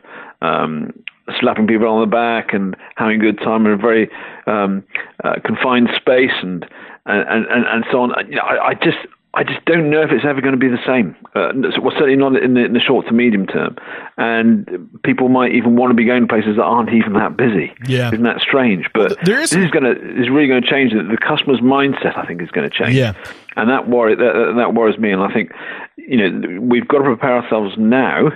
um, 0.42 0.92
slapping 1.38 1.68
people 1.68 1.86
on 1.86 2.00
the 2.00 2.10
back 2.10 2.52
and 2.52 2.76
having 2.96 3.20
a 3.20 3.24
good 3.24 3.38
time 3.38 3.66
in 3.66 3.72
a 3.72 3.76
very 3.76 4.10
um, 4.48 4.82
uh, 5.22 5.34
confined 5.44 5.90
space 5.94 6.34
and 6.42 6.66
and, 7.06 7.46
and 7.46 7.66
and 7.66 7.84
so 7.90 8.02
on. 8.02 8.10
You 8.28 8.36
know, 8.36 8.42
I, 8.42 8.70
I 8.70 8.74
just 8.74 8.98
I 9.32 9.44
just 9.44 9.64
don't 9.64 9.90
know 9.90 10.02
if 10.02 10.10
it's 10.10 10.24
ever 10.24 10.40
going 10.40 10.54
to 10.54 10.58
be 10.58 10.66
the 10.68 10.82
same. 10.84 11.14
Uh, 11.36 11.52
well, 11.80 11.92
certainly 11.92 12.16
not 12.16 12.34
in 12.34 12.54
the, 12.54 12.64
in 12.64 12.72
the 12.72 12.80
short 12.80 13.06
to 13.06 13.12
medium 13.12 13.46
term. 13.46 13.76
And 14.18 14.90
people 15.04 15.28
might 15.28 15.54
even 15.54 15.76
want 15.76 15.90
to 15.90 15.94
be 15.94 16.04
going 16.04 16.22
to 16.22 16.26
places 16.26 16.56
that 16.56 16.62
aren't 16.64 16.92
even 16.92 17.12
that 17.12 17.36
busy. 17.36 17.72
Yeah. 17.86 18.08
isn't 18.08 18.24
that 18.24 18.40
strange? 18.40 18.86
But 18.92 19.16
there 19.24 19.38
is- 19.40 19.50
this 19.50 19.64
is 19.64 19.70
going 19.70 19.84
to 19.84 20.20
is 20.20 20.28
really 20.28 20.48
going 20.48 20.62
to 20.62 20.68
change. 20.68 20.92
The, 20.92 21.04
the 21.04 21.16
customer's 21.16 21.60
mindset, 21.60 22.18
I 22.18 22.26
think, 22.26 22.42
is 22.42 22.50
going 22.50 22.68
to 22.68 22.76
change. 22.76 22.94
Yeah. 22.96 23.12
and 23.56 23.70
that 23.70 23.88
worry 23.88 24.16
that, 24.16 24.54
that 24.56 24.74
worries 24.74 24.98
me. 24.98 25.12
And 25.12 25.22
I 25.22 25.32
think 25.32 25.52
you 25.96 26.16
know 26.16 26.60
we've 26.60 26.88
got 26.88 26.98
to 26.98 27.04
prepare 27.04 27.36
ourselves 27.40 27.74
now 27.78 28.30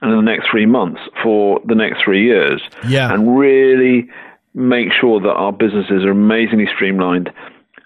and 0.00 0.10
in 0.12 0.16
the 0.16 0.22
next 0.22 0.48
three 0.50 0.64
months 0.66 1.00
for 1.22 1.60
the 1.66 1.74
next 1.74 2.02
three 2.04 2.24
years. 2.24 2.62
Yeah. 2.86 3.12
and 3.12 3.36
really 3.38 4.08
make 4.54 4.92
sure 4.98 5.20
that 5.20 5.28
our 5.34 5.52
businesses 5.52 6.04
are 6.04 6.10
amazingly 6.10 6.68
streamlined 6.74 7.30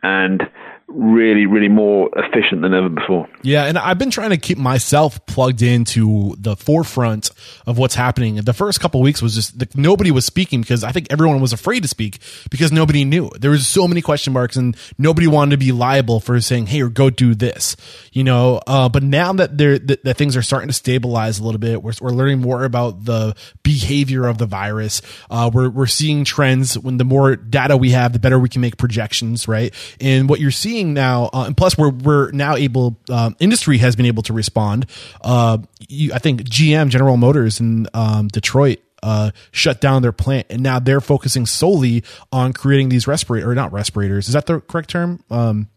and 0.05 0.49
really, 0.95 1.47
really 1.47 1.69
more 1.69 2.11
efficient 2.17 2.63
than 2.63 2.75
ever 2.75 2.89
before. 2.89 3.29
Yeah, 3.43 3.65
and 3.65 3.79
I've 3.79 3.99
been 3.99 4.11
trying 4.11 4.31
to 4.31 4.37
keep 4.37 4.59
myself 4.59 5.25
plugged 5.27 5.63
into 5.63 6.35
the 6.39 6.57
forefront 6.57 7.31
of 7.67 7.79
what's 7.79 7.95
happening. 7.95 8.37
The 8.37 8.53
first 8.53 8.81
couple 8.81 9.01
weeks 9.01 9.23
was 9.23 9.35
just 9.35 9.77
nobody 9.77 10.11
was 10.11 10.25
speaking 10.25 10.61
because 10.61 10.85
I 10.85 10.93
think 10.93 11.09
everyone 11.11 11.41
was 11.41 11.53
afraid 11.53 11.83
to 11.83 11.89
speak 11.89 12.19
because 12.51 12.73
nobody 12.73 13.05
knew. 13.05 13.31
There 13.39 13.51
was 13.51 13.67
so 13.67 13.89
many 13.89 14.03
question 14.03 14.33
marks 14.33 14.57
and 14.57 14.77
nobody 14.99 15.27
wanted 15.27 15.53
to 15.53 15.57
be 15.57 15.73
liable 15.73 16.21
for 16.21 16.41
saying, 16.41 16.67
"Hey, 16.67 16.83
or 16.83 16.89
go 16.89 17.11
do 17.11 17.35
this," 17.35 17.77
you 18.13 18.25
know. 18.25 18.61
Uh, 18.67 18.89
but 18.89 19.03
now 19.03 19.33
that 19.33 19.59
there 19.59 19.79
that, 19.79 20.05
that 20.05 20.17
things 20.17 20.37
are 20.37 20.43
starting 20.43 20.69
to 20.69 20.75
stabilize 20.75 21.39
a 21.39 21.45
little 21.45 21.61
bit, 21.61 21.83
we're, 21.83 21.93
we're 22.01 22.11
learning 22.11 22.41
more 22.41 22.65
about 22.65 23.05
the 23.05 23.35
behavior 23.63 24.27
of 24.27 24.39
the 24.39 24.47
virus. 24.47 25.03
Uh, 25.31 25.51
we're 25.53 25.71
we're 25.71 25.87
seeing 25.87 26.25
trends. 26.25 26.79
When 26.79 26.99
the 26.99 27.05
more 27.05 27.37
data 27.37 27.77
we 27.77 27.91
have, 27.91 28.13
the 28.13 28.19
better 28.19 28.39
we 28.39 28.49
can 28.49 28.61
make 28.61 28.77
projections, 28.77 29.49
right? 29.49 29.75
And 30.01 30.29
what 30.29 30.41
you're 30.41 30.51
seeing 30.51 30.82
now, 30.89 31.31
uh, 31.33 31.45
and 31.47 31.57
plus 31.57 31.79
we're 31.79 31.91
we're 31.91 32.31
now 32.33 32.57
able, 32.57 32.97
um, 33.11 33.37
industry 33.41 33.79
has 33.79 33.97
been 33.97 34.07
able 34.07 34.23
to 34.25 34.33
respond. 34.33 34.87
Uh, 35.23 35.59
you, 35.89 36.13
I 36.13 36.19
think 36.19 36.43
GM, 36.43 36.89
General 36.89 37.17
Motors 37.17 37.61
in 37.61 37.87
um, 37.95 38.29
Detroit. 38.29 38.79
Uh, 39.05 39.33
shut 39.51 39.81
down 39.81 40.01
their 40.01 40.13
plant 40.13 40.47
and 40.49 40.63
now 40.63 40.79
they're 40.79 41.01
focusing 41.01 41.45
solely 41.45 42.05
on 42.31 42.53
creating 42.53 42.89
these 42.89 43.09
respirator 43.09 43.51
or 43.51 43.55
not 43.57 43.73
respirators. 43.73 44.29
Is 44.29 44.35
that 44.35 44.47
the 44.47 44.61
correct 44.61 44.91
term? 44.91 45.19
Um, 45.29 45.69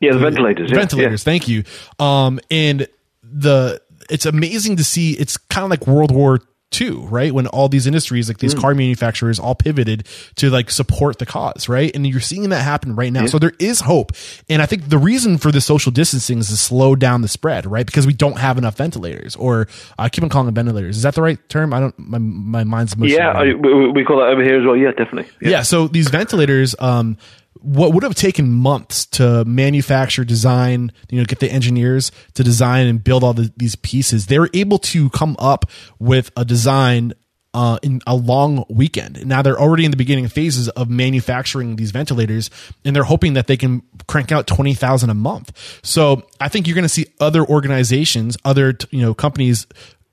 Yeah, 0.00 0.12
the 0.12 0.18
ventilators. 0.18 0.70
yeah, 0.70 0.76
ventilators. 0.76 1.24
Thank 1.24 1.48
you. 1.48 1.64
Um, 1.98 2.40
and 2.50 2.86
the 3.22 3.80
it's 4.10 4.26
amazing 4.26 4.76
to 4.76 4.84
see. 4.84 5.12
It's 5.12 5.38
kind 5.38 5.64
of 5.64 5.70
like 5.70 5.86
World 5.86 6.10
War 6.10 6.40
II, 6.80 7.06
right? 7.08 7.32
When 7.32 7.46
all 7.48 7.68
these 7.68 7.86
industries, 7.86 8.28
like 8.28 8.38
these 8.38 8.52
hmm. 8.52 8.60
car 8.60 8.74
manufacturers, 8.74 9.38
all 9.38 9.54
pivoted 9.54 10.06
to 10.36 10.50
like 10.50 10.70
support 10.70 11.18
the 11.18 11.26
cause, 11.26 11.68
right? 11.68 11.94
And 11.94 12.06
you're 12.06 12.20
seeing 12.20 12.48
that 12.50 12.62
happen 12.62 12.96
right 12.96 13.12
now. 13.12 13.26
So 13.26 13.38
there 13.38 13.52
is 13.58 13.80
hope. 13.80 14.12
And 14.48 14.60
I 14.60 14.66
think 14.66 14.88
the 14.88 14.98
reason 14.98 15.38
for 15.38 15.50
the 15.50 15.60
social 15.60 15.92
distancing 15.92 16.38
is 16.38 16.48
to 16.48 16.56
slow 16.56 16.94
down 16.94 17.22
the 17.22 17.28
spread, 17.28 17.66
right? 17.66 17.86
Because 17.86 18.06
we 18.06 18.12
don't 18.12 18.38
have 18.38 18.58
enough 18.58 18.76
ventilators, 18.76 19.36
or 19.36 19.68
I 19.98 20.08
keep 20.08 20.24
on 20.24 20.30
calling 20.30 20.46
them 20.46 20.54
ventilators. 20.54 20.96
Is 20.96 21.02
that 21.02 21.14
the 21.14 21.22
right 21.22 21.38
term? 21.48 21.72
I 21.72 21.80
don't. 21.80 21.98
My 21.98 22.18
my 22.18 22.64
mind's 22.64 22.96
mush 22.96 23.10
Yeah. 23.10 23.32
I, 23.32 23.50
uh, 23.50 23.56
we, 23.56 23.90
we 23.90 24.04
call 24.04 24.18
that 24.18 24.28
over 24.28 24.42
here 24.42 24.60
as 24.60 24.66
well. 24.66 24.76
Yeah, 24.76 24.92
definitely. 24.92 25.30
Yeah. 25.40 25.62
so 25.62 25.88
these 25.88 26.08
ventilators, 26.08 26.74
um, 26.78 27.16
what 27.60 27.94
would 27.94 28.02
have 28.02 28.14
taken 28.14 28.52
months 28.52 29.06
to 29.06 29.44
manufacture, 29.44 30.24
design, 30.24 30.92
you 31.10 31.18
know, 31.18 31.24
get 31.24 31.40
the 31.40 31.50
engineers 31.50 32.12
to 32.34 32.44
design 32.44 32.86
and 32.86 33.02
build 33.02 33.24
all 33.24 33.32
the, 33.32 33.52
these 33.56 33.76
pieces, 33.76 34.26
they 34.26 34.38
were 34.38 34.50
able 34.52 34.78
to 34.78 35.08
come 35.10 35.36
up 35.38 35.64
with 35.98 36.30
a 36.36 36.44
design 36.44 37.14
uh, 37.54 37.78
in 37.82 38.00
a 38.06 38.14
long 38.16 38.64
weekend. 38.68 39.24
Now 39.24 39.40
they're 39.40 39.58
already 39.58 39.84
in 39.84 39.92
the 39.92 39.96
beginning 39.96 40.26
phases 40.28 40.68
of 40.70 40.90
manufacturing 40.90 41.76
these 41.76 41.92
ventilators, 41.92 42.50
and 42.84 42.94
they're 42.94 43.04
hoping 43.04 43.34
that 43.34 43.46
they 43.46 43.56
can 43.56 43.82
crank 44.08 44.32
out 44.32 44.48
twenty 44.48 44.74
thousand 44.74 45.10
a 45.10 45.14
month. 45.14 45.80
So 45.82 46.26
I 46.40 46.48
think 46.48 46.66
you're 46.66 46.74
going 46.74 46.82
to 46.82 46.88
see 46.88 47.06
other 47.20 47.44
organizations, 47.44 48.36
other 48.44 48.76
you 48.90 49.00
know 49.00 49.14
companies, 49.14 49.68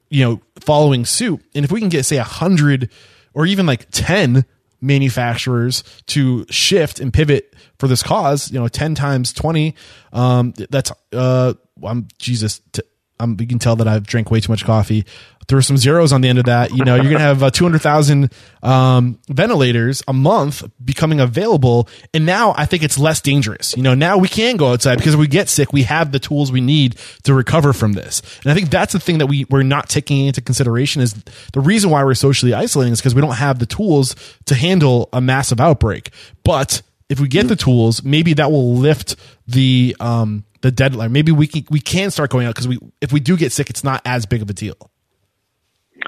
you 0.10 0.24
know, 0.24 0.42
following 0.60 1.04
suit. 1.04 1.44
And 1.56 1.66
if 1.66 1.72
we 1.72 1.80
can 1.80 1.90
get 1.90 2.06
say 2.06 2.18
a 2.18 2.24
hundred 2.24 2.92
or 3.34 3.48
even 3.48 3.66
like 3.66 3.88
ten 3.90 4.46
manufacturers 4.82 5.84
to 6.08 6.46
shift 6.50 7.00
and 7.00 7.14
pivot 7.14 7.56
for 7.80 7.88
this 7.88 8.04
cause, 8.04 8.52
you 8.52 8.60
know, 8.60 8.68
10 8.68 8.96
times 8.96 9.34
20, 9.34 9.76
um, 10.12 10.54
that's, 10.70 10.92
uh, 11.14 11.54
I'm 11.84 12.08
Jesus. 12.18 12.62
T- 12.72 12.82
I'm, 13.22 13.38
you 13.40 13.48
can 13.48 13.60
tell 13.60 13.76
that 13.78 13.88
I've 13.88 14.06
drank 14.06 14.32
way 14.32 14.40
too 14.40 14.52
much 14.52 14.66
coffee. 14.66 15.06
Throw 15.48 15.60
some 15.60 15.78
zeros 15.78 16.14
on 16.14 16.22
the 16.22 16.30
end 16.30 16.40
of 16.40 16.46
that. 16.46 16.72
You 16.72 16.86
know, 16.86 16.96
you're 16.96 17.06
going 17.06 17.16
to 17.16 17.20
have 17.20 17.44
uh, 17.44 17.52
200,000, 17.52 18.32
um, 18.64 19.20
ventilators 19.28 20.04
a 20.08 20.14
month 20.14 20.64
becoming 20.84 21.20
available. 21.20 21.90
And 22.14 22.26
now 22.26 22.54
I 22.58 22.66
think 22.66 22.84
it's 22.84 22.98
less 22.98 23.22
dangerous. 23.22 23.76
You 23.76 23.84
know, 23.84 23.94
now 23.94 24.18
we 24.18 24.28
can 24.28 24.56
go 24.56 24.72
outside 24.72 24.98
because 24.98 25.16
if 25.16 25.20
we 25.20 25.28
get 25.28 25.50
sick, 25.50 25.74
we 25.74 25.84
have 25.84 26.12
the 26.12 26.20
tools 26.20 26.52
we 26.52 26.62
need 26.62 26.96
to 27.24 27.34
recover 27.34 27.74
from 27.74 27.94
this. 27.94 28.22
And 28.44 28.52
I 28.52 28.56
think 28.56 28.70
that's 28.70 28.94
the 28.94 29.00
thing 29.00 29.18
that 29.18 29.28
we, 29.28 29.46
we're 29.50 29.64
not 29.64 29.90
taking 29.90 30.26
into 30.26 30.42
consideration 30.42 31.02
is 31.02 31.14
the 31.54 31.60
reason 31.60 31.90
why 31.90 32.04
we're 32.04 32.14
socially 32.14 32.54
isolating 32.54 32.94
is 32.94 33.00
because 33.00 33.16
we 33.16 33.22
don't 33.22 33.36
have 33.36 33.60
the 33.60 33.66
tools 33.66 34.16
to 34.46 34.56
handle 34.56 35.10
a 35.12 35.20
massive 35.20 35.60
outbreak. 35.60 36.12
But 36.44 36.82
if 37.10 37.20
we 37.20 37.28
get 37.28 37.48
the 37.50 37.58
tools, 37.58 38.04
maybe 38.04 38.34
that 38.36 38.52
will 38.52 38.76
lift 38.76 39.18
the, 39.48 39.98
um, 40.00 40.46
the 40.62 40.72
deadline. 40.72 41.12
Maybe 41.12 41.32
we 41.32 41.48
can, 41.48 41.64
we 41.70 41.80
can 41.80 42.12
start 42.12 42.30
going 42.30 42.46
out 42.48 42.56
because 42.56 42.68
we, 42.68 42.80
if 43.02 43.12
we 43.12 43.20
do 43.20 43.36
get 43.38 43.52
sick, 43.52 43.70
it's 43.70 43.84
not 43.84 44.02
as 44.06 44.26
big 44.26 44.42
of 44.42 44.50
a 44.50 44.54
deal. 44.54 44.76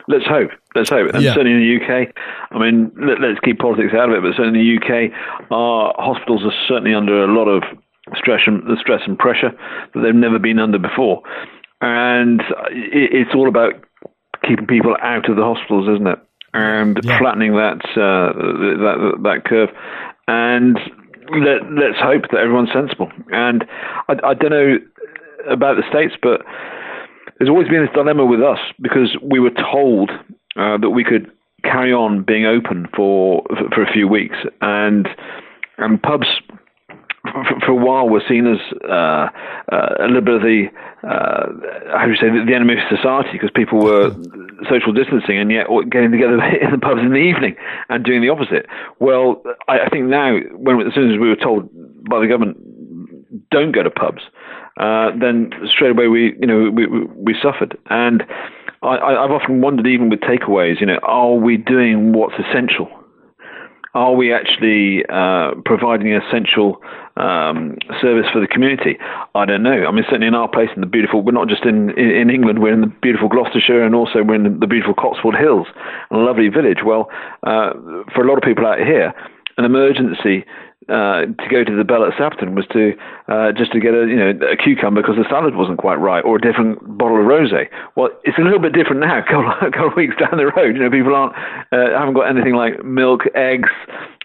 Let's 0.08 0.26
hope. 0.26 0.50
Let's 0.76 0.90
hope. 0.90 1.14
And 1.14 1.24
Yeah. 1.24 1.34
certainly 1.34 1.52
in 1.54 1.60
the 1.60 1.86
UK, 1.86 2.14
I 2.52 2.58
mean, 2.60 2.92
let, 2.98 3.22
let's 3.22 3.40
keep 3.44 3.60
politics 3.60 3.94
out 3.94 4.10
of 4.10 4.16
it. 4.16 4.22
But 4.24 4.36
certainly 4.36 4.60
in 4.60 4.66
the 4.66 4.86
UK, 4.86 5.12
our 5.52 5.94
hospitals 5.98 6.44
are 6.44 6.54
certainly 6.68 6.94
under 6.96 7.24
a 7.24 7.28
lot 7.28 7.46
of 7.48 7.64
stress 8.16 8.42
and 8.48 8.64
the 8.64 8.78
stress 8.80 9.02
and 9.06 9.18
pressure 9.18 9.52
that 9.94 10.00
they've 10.02 10.16
never 10.16 10.40
been 10.40 10.60
under 10.60 10.80
before. 10.80 11.22
And 11.82 12.42
it, 12.72 13.10
it's 13.14 13.36
all 13.36 13.48
about 13.48 13.74
keeping 14.48 14.66
people 14.68 14.96
out 15.02 15.30
of 15.30 15.36
the 15.38 15.44
hospitals, 15.44 15.88
isn't 15.96 16.08
it? 16.08 16.20
And 16.54 17.00
Yeah. 17.04 17.18
flattening 17.20 17.54
that, 17.54 17.82
uh, 17.96 18.34
that 18.34 19.20
that 19.24 19.46
curve. 19.46 19.70
And 20.28 20.78
let, 21.36 21.72
let's 21.72 22.00
hope 22.00 22.24
that 22.32 22.40
everyone's 22.40 22.72
sensible. 22.74 23.12
And 23.32 23.66
I, 24.08 24.16
I 24.24 24.34
don't 24.34 24.52
know 24.52 24.78
about 25.50 25.78
the 25.78 25.84
states, 25.90 26.16
but 26.22 26.42
there's 27.38 27.50
always 27.50 27.68
been 27.68 27.82
this 27.82 27.94
dilemma 27.94 28.26
with 28.26 28.42
us 28.42 28.60
because 28.82 29.18
we 29.22 29.40
were 29.40 29.52
told 29.52 30.12
uh, 30.56 30.78
that 30.78 30.92
we 30.92 31.04
could 31.04 31.32
carry 31.64 31.94
on 31.94 32.24
being 32.24 32.46
open 32.46 32.88
for 32.96 33.44
for 33.74 33.84
a 33.84 33.92
few 33.92 34.08
weeks, 34.08 34.38
and 34.62 35.08
and 35.78 36.02
pubs 36.02 36.28
for, 37.24 37.44
for 37.66 37.72
a 37.72 37.76
while 37.76 38.06
we 38.06 38.14
were 38.14 38.24
seen 38.28 38.46
as 38.48 38.60
uh, 38.84 39.28
uh, 39.72 39.96
a 40.00 40.08
little 40.08 40.22
bit 40.22 40.36
of 40.36 40.42
the 40.42 40.68
uh, 41.08 41.48
how 41.98 42.06
do 42.06 42.12
you 42.12 42.18
say 42.18 42.30
the, 42.30 42.44
the 42.46 42.54
enemy 42.56 42.74
of 42.74 42.80
society 42.90 43.30
because 43.34 43.50
people 43.56 43.80
were 43.80 44.12
social 44.70 44.92
distancing 44.94 45.38
and 45.38 45.52
yet 45.52 45.68
getting 45.90 46.12
together 46.12 46.36
in 46.62 46.72
the 46.72 46.78
pubs 46.78 47.02
in 47.02 47.10
the 47.12 47.18
evening 47.24 47.56
and 47.90 48.04
doing 48.04 48.22
the 48.22 48.30
opposite. 48.30 48.66
Well, 49.00 49.42
I, 49.68 49.82
I 49.88 49.90
think 49.90 50.06
now 50.08 50.38
when 50.54 50.82
as 50.86 50.94
soon 50.94 51.12
as 51.14 51.20
we 51.20 51.30
were 51.30 51.36
told 51.36 51.70
by 52.10 52.20
the 52.20 52.28
government 52.28 52.58
don't 53.50 53.72
go 53.72 53.84
to 53.84 53.90
pubs, 53.90 54.22
uh, 54.80 55.12
then 55.20 55.52
straight 55.66 55.92
away 55.92 56.08
we, 56.08 56.36
you 56.40 56.48
know, 56.48 56.70
we, 56.70 56.86
we, 56.88 57.06
we 57.16 57.36
suffered. 57.42 57.78
And 57.90 58.24
I, 58.82 58.96
I- 58.98 59.24
I've 59.24 59.32
often 59.32 59.62
wondered, 59.62 59.88
even 59.88 60.10
with 60.10 60.20
takeaways, 60.22 60.80
you 60.80 60.86
know, 60.88 61.00
are 61.04 61.34
we 61.34 61.58
doing 61.58 62.14
what's 62.14 62.36
essential? 62.40 62.90
Are 63.96 64.14
we 64.14 64.34
actually 64.34 65.06
uh, 65.08 65.52
providing 65.66 66.14
essential 66.14 66.82
um, 67.18 67.78
service 68.02 68.28
for 68.32 68.40
the 68.40 68.48
community? 68.48 68.98
I 69.36 69.46
don't 69.46 69.64
know. 69.64 69.86
I 69.86 69.92
mean, 69.92 70.04
certainly 70.06 70.28
in 70.28 70.36
our 70.36 70.48
place 70.48 70.70
in 70.76 70.82
the 70.82 70.88
beautiful, 70.88 71.22
we're 71.22 71.32
not 71.32 71.48
just 71.48 71.66
in, 71.66 71.92
in, 71.92 72.10
in 72.10 72.30
England, 72.30 72.60
we're 72.60 72.74
in 72.74 72.82
the 72.82 72.94
beautiful 73.02 73.30
Gloucestershire 73.30 73.84
and 73.84 73.96
also 73.96 74.24
we're 74.24 74.36
in 74.36 74.60
the 74.60 74.68
beautiful 74.68 74.94
Cotswold 74.94 75.36
Hills, 75.36 75.68
a 76.12 76.18
lovely 76.18 76.50
village. 76.50 76.80
Well, 76.86 77.10
uh, 77.44 77.74
for 78.14 78.24
a 78.24 78.28
lot 78.28 78.38
of 78.38 78.44
people 78.44 78.66
out 78.66 78.80
here, 78.80 79.14
an 79.58 79.66
emergency 79.66 80.46
uh, 80.90 81.26
to 81.26 81.48
go 81.50 81.64
to 81.64 81.76
the 81.76 81.84
Bell 81.84 82.06
at 82.06 82.14
Sapperton 82.14 82.56
was 82.56 82.66
to 82.74 82.94
uh, 83.28 83.52
just 83.52 83.72
to 83.72 83.80
get 83.80 83.94
a 83.94 84.08
you 84.08 84.16
know 84.16 84.32
a 84.48 84.58
cucumber 84.58 85.02
because 85.02 85.16
the 85.18 85.28
salad 85.30 85.56
wasn't 85.56 85.78
quite 85.78 85.96
right, 85.96 86.24
or 86.24 86.38
a 86.38 86.42
different 86.42 86.80
bottle 86.98 87.20
of 87.20 87.26
rosé. 87.26 87.68
Well, 87.96 88.10
it's 88.24 88.38
a 88.38 88.42
little 88.42 88.60
bit 88.60 88.74
different 88.74 89.02
now. 89.02 89.20
A 89.24 89.24
couple, 89.24 89.50
a 89.68 89.72
couple 89.72 89.88
of 89.88 89.96
weeks 89.96 90.16
down 90.20 90.38
the 90.38 90.48
road, 90.48 90.76
you 90.76 90.82
know, 90.82 90.90
people 90.90 91.16
aren't 91.16 91.34
uh, 91.72 91.98
haven't 91.98 92.14
got 92.14 92.28
anything 92.30 92.56
like 92.56 92.84
milk, 92.84 93.22
eggs, 93.36 93.70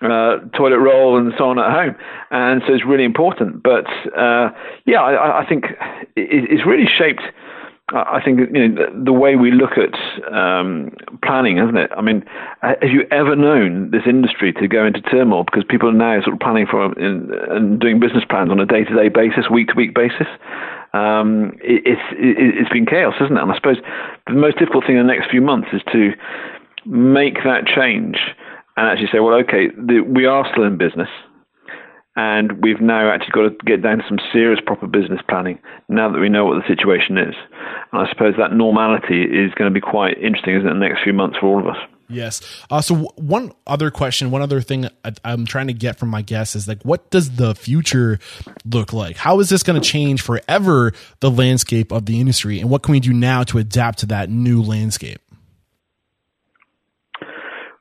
uh, 0.03 0.39
toilet 0.57 0.79
roll, 0.79 1.17
and 1.17 1.33
so 1.39 1.51
on 1.51 1.59
at 1.59 1.71
home, 1.71 1.95
and 2.31 2.63
so 2.67 2.75
it's 2.75 2.85
really 2.85 3.05
important. 3.05 3.63
But 3.63 3.87
uh, 4.17 4.51
yeah, 4.87 5.01
I, 5.01 5.43
I 5.43 5.47
think 5.47 5.67
it, 6.17 6.51
it's 6.51 6.67
really 6.67 6.87
shaped. 6.87 7.23
I 7.91 8.21
think 8.23 8.41
you 8.53 8.69
know 8.69 9.05
the 9.05 9.13
way 9.13 9.37
we 9.37 9.51
look 9.51 9.73
at 9.79 9.95
um, 10.31 10.91
planning, 11.23 11.57
isn't 11.57 11.77
it? 11.77 11.91
I 11.97 12.03
mean, 12.03 12.23
have 12.61 12.83
you 12.83 13.07
ever 13.11 13.35
known 13.35 13.91
this 13.91 14.03
industry 14.07 14.53
to 14.55 14.69
go 14.69 14.85
into 14.85 15.01
turmoil 15.01 15.45
because 15.45 15.65
people 15.67 15.89
are 15.89 15.93
now 15.93 16.21
sort 16.21 16.35
of 16.35 16.41
planning 16.41 16.67
for 16.67 16.85
and 16.85 17.81
doing 17.81 17.99
business 17.99 18.25
plans 18.29 18.51
on 18.51 18.61
a 18.61 18.67
day-to-day 18.67 19.09
basis, 19.09 19.49
week-to-week 19.51 19.95
basis? 19.95 20.27
Um, 20.93 21.57
it, 21.63 21.83
it's 21.87 22.03
it, 22.13 22.61
it's 22.61 22.71
been 22.71 22.85
chaos, 22.85 23.15
isn't 23.23 23.37
it? 23.37 23.41
And 23.43 23.51
I 23.51 23.55
suppose 23.55 23.79
the 24.27 24.35
most 24.35 24.59
difficult 24.59 24.85
thing 24.87 24.99
in 24.99 25.07
the 25.07 25.13
next 25.13 25.31
few 25.31 25.41
months 25.41 25.69
is 25.73 25.81
to 25.93 26.13
make 26.85 27.43
that 27.45 27.65
change 27.65 28.19
and 28.77 28.87
actually 28.87 29.09
say, 29.11 29.21
well, 29.21 29.35
okay, 29.35 29.69
the, 29.71 30.01
we 30.01 30.27
are 30.27 30.47
still 30.53 30.65
in 30.65 30.77
business 30.77 31.09
and 32.19 32.61
we've 32.61 32.81
now 32.81 33.13
actually 33.13 33.31
got 33.31 33.43
to 33.43 33.65
get 33.65 33.81
down 33.81 33.99
to 33.99 34.05
some 34.09 34.19
serious 34.33 34.59
proper 34.67 34.89
business 34.89 35.21
planning 35.29 35.57
now 35.89 36.11
that 36.11 36.19
we 36.19 36.29
know 36.29 36.45
what 36.45 36.61
the 36.61 36.67
situation 36.67 37.17
is. 37.17 37.35
And 37.93 38.03
I 38.03 38.11
suppose 38.11 38.35
that 38.39 38.53
normality 38.53 39.23
is 39.23 39.55
going 39.55 39.73
to 39.73 39.75
be 39.75 39.81
quite 39.81 40.19
interesting, 40.19 40.57
isn't 40.57 40.67
it, 40.67 40.73
in 40.73 40.81
the 40.81 40.89
next 40.89 41.05
few 41.05 41.13
months 41.13 41.39
for 41.39 41.47
all 41.47 41.61
of 41.61 41.69
us. 41.69 41.77
Yes. 42.09 42.41
Uh, 42.71 42.81
so 42.81 43.13
one 43.15 43.53
other 43.69 43.93
question, 43.93 44.33
one 44.33 44.43
other 44.43 44.61
thing 44.61 44.87
I, 45.05 45.13
I'm 45.25 45.47
trying 45.47 45.69
to 45.69 45.73
get 45.73 45.97
from 45.97 46.09
my 46.09 46.23
guests 46.23 46.57
is 46.57 46.67
like, 46.67 46.83
what 46.83 47.09
does 47.11 47.37
the 47.37 47.55
future 47.55 48.19
look 48.65 48.93
like? 48.93 49.17
How 49.17 49.39
is 49.39 49.49
this 49.49 49.63
going 49.63 49.81
to 49.81 49.89
change 49.89 50.21
forever 50.21 50.93
the 51.21 51.31
landscape 51.31 51.93
of 51.93 52.07
the 52.07 52.19
industry, 52.19 52.59
and 52.59 52.69
what 52.69 52.83
can 52.83 52.93
we 52.93 53.01
do 53.01 53.13
now 53.13 53.45
to 53.45 53.59
adapt 53.59 54.01
to 54.01 54.07
that 54.07 54.29
new 54.29 54.61
landscape? 54.61 55.21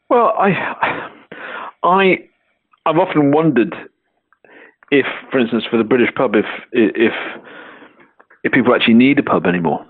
Well, 0.09 0.31
I, 0.37 1.17
I, 1.81 2.17
I've 2.85 2.97
often 2.97 3.31
wondered 3.31 3.73
if, 4.91 5.05
for 5.31 5.39
instance, 5.39 5.63
for 5.69 5.77
the 5.77 5.83
British 5.83 6.13
pub, 6.15 6.35
if 6.35 6.45
if 6.71 7.13
if 8.43 8.51
people 8.51 8.73
actually 8.73 8.93
need 8.93 9.19
a 9.19 9.23
pub 9.23 9.45
anymore. 9.45 9.85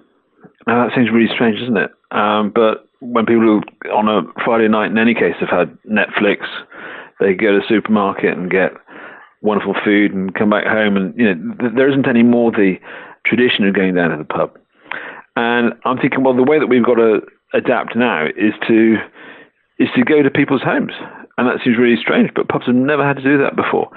Now 0.65 0.85
that 0.85 0.95
seems 0.95 1.09
really 1.11 1.33
strange, 1.33 1.59
doesn't 1.59 1.77
it? 1.77 1.91
Um, 2.11 2.51
but 2.53 2.87
when 2.99 3.25
people 3.25 3.61
on 3.93 4.07
a 4.07 4.21
Friday 4.43 4.67
night, 4.67 4.91
in 4.91 4.97
any 4.97 5.13
case, 5.13 5.35
have 5.39 5.49
had 5.49 5.77
Netflix, 5.89 6.47
they 7.19 7.33
go 7.33 7.53
to 7.53 7.59
the 7.59 7.67
supermarket 7.67 8.37
and 8.37 8.49
get 8.49 8.71
wonderful 9.41 9.75
food 9.85 10.13
and 10.13 10.33
come 10.33 10.49
back 10.49 10.65
home, 10.65 10.97
and 10.97 11.15
you 11.17 11.33
know 11.33 11.55
th- 11.59 11.73
there 11.75 11.89
isn't 11.89 12.07
any 12.07 12.23
more 12.23 12.51
the 12.51 12.75
tradition 13.25 13.67
of 13.67 13.75
going 13.75 13.95
down 13.95 14.11
to 14.11 14.17
the 14.17 14.23
pub. 14.23 14.57
And 15.35 15.73
I'm 15.85 15.97
thinking, 15.99 16.23
well, 16.23 16.35
the 16.35 16.43
way 16.43 16.59
that 16.59 16.67
we've 16.67 16.85
got 16.85 16.95
to 16.95 17.21
adapt 17.53 17.95
now 17.95 18.25
is 18.25 18.53
to 18.67 18.97
is 19.79 19.89
to 19.95 20.03
go 20.03 20.23
to 20.23 20.31
people's 20.31 20.63
homes, 20.63 20.93
and 21.37 21.47
that 21.47 21.63
seems 21.63 21.77
really 21.77 22.01
strange. 22.01 22.31
But 22.35 22.49
pubs 22.49 22.65
have 22.65 22.75
never 22.75 23.05
had 23.05 23.17
to 23.17 23.23
do 23.23 23.37
that 23.37 23.55
before. 23.55 23.89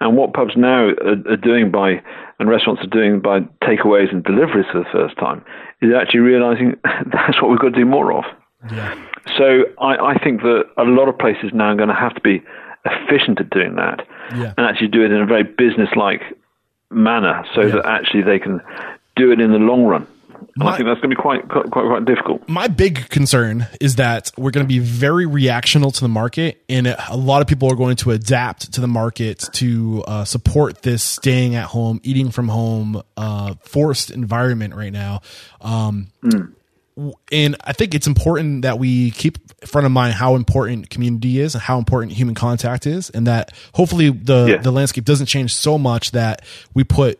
And 0.00 0.16
what 0.16 0.32
pubs 0.32 0.54
now 0.56 0.88
are, 0.88 1.32
are 1.32 1.36
doing 1.36 1.70
by, 1.70 2.02
and 2.38 2.48
restaurants 2.48 2.82
are 2.82 2.88
doing 2.88 3.20
by 3.20 3.40
takeaways 3.62 4.10
and 4.12 4.22
deliveries 4.24 4.66
for 4.70 4.78
the 4.78 4.88
first 4.92 5.16
time, 5.18 5.44
is 5.80 5.92
actually 5.94 6.20
realizing 6.20 6.76
that's 6.84 7.40
what 7.40 7.50
we've 7.50 7.58
got 7.60 7.70
to 7.70 7.78
do 7.78 7.86
more 7.86 8.12
of. 8.12 8.24
Yeah. 8.72 8.94
So 9.38 9.64
I, 9.80 9.96
I 10.14 10.18
think 10.22 10.42
that 10.42 10.64
a 10.76 10.84
lot 10.84 11.08
of 11.08 11.18
places 11.18 11.50
now 11.52 11.66
are 11.72 11.76
going 11.76 11.88
to 11.88 11.94
have 11.94 12.14
to 12.14 12.20
be 12.20 12.42
efficient 12.84 13.40
at 13.40 13.48
doing 13.50 13.76
that 13.76 14.06
Yeah. 14.34 14.52
and 14.56 14.66
actually 14.66 14.88
do 14.88 15.02
it 15.04 15.10
in 15.10 15.20
a 15.20 15.26
very 15.26 15.42
business-like 15.42 16.22
manner 16.90 17.44
so 17.54 17.68
that 17.68 17.86
actually 17.86 18.22
they 18.22 18.38
can 18.38 18.60
do 19.16 19.32
it 19.32 19.40
in 19.40 19.52
the 19.52 19.58
long 19.58 19.84
run. 19.84 20.06
My- 20.56 20.72
I 20.72 20.76
think 20.76 20.86
that's 20.88 21.00
going 21.00 21.10
to 21.10 21.16
be 21.16 21.20
quite, 21.20 21.48
quite, 21.48 21.70
quite, 21.70 21.86
quite 21.86 22.04
difficult. 22.04 22.48
my 22.48 22.68
big 22.68 23.08
concern 23.08 23.66
is 23.80 23.96
that 23.96 24.30
we're 24.38 24.52
going 24.52 24.64
to 24.64 24.68
be 24.68 24.78
very 24.78 25.26
reactional 25.26 25.92
to 25.92 26.00
the 26.00 26.08
market, 26.08 26.62
and 26.68 26.86
a 26.86 27.16
lot 27.16 27.42
of 27.42 27.48
people 27.48 27.70
are 27.72 27.76
going 27.76 27.96
to 27.96 28.12
adapt 28.12 28.72
to 28.74 28.80
the 28.80 28.86
market 28.86 29.40
to 29.54 30.04
uh, 30.06 30.24
support 30.24 30.82
this 30.82 31.02
staying 31.02 31.56
at 31.56 31.64
home, 31.66 32.00
eating 32.04 32.30
from 32.30 32.48
home, 32.48 33.02
uh, 33.16 33.54
forced 33.64 34.10
environment 34.12 34.74
right 34.76 34.92
now. 34.92 35.22
Um, 35.60 36.08
w- 36.96 37.14
And 37.32 37.56
I 37.64 37.72
think 37.72 37.94
it's 37.94 38.06
important 38.06 38.62
that 38.62 38.78
we 38.78 39.10
keep 39.10 39.38
front 39.66 39.86
of 39.86 39.92
mind 39.92 40.14
how 40.14 40.36
important 40.36 40.90
community 40.90 41.40
is 41.40 41.54
and 41.54 41.62
how 41.62 41.78
important 41.78 42.12
human 42.12 42.34
contact 42.36 42.86
is, 42.86 43.10
and 43.10 43.26
that 43.26 43.50
hopefully 43.74 44.10
the 44.10 44.46
Yeah. 44.50 44.56
the 44.58 44.70
landscape 44.70 45.04
doesn't 45.04 45.26
change 45.26 45.52
so 45.54 45.78
much 45.78 46.12
that 46.12 46.42
we 46.74 46.84
put 46.84 47.18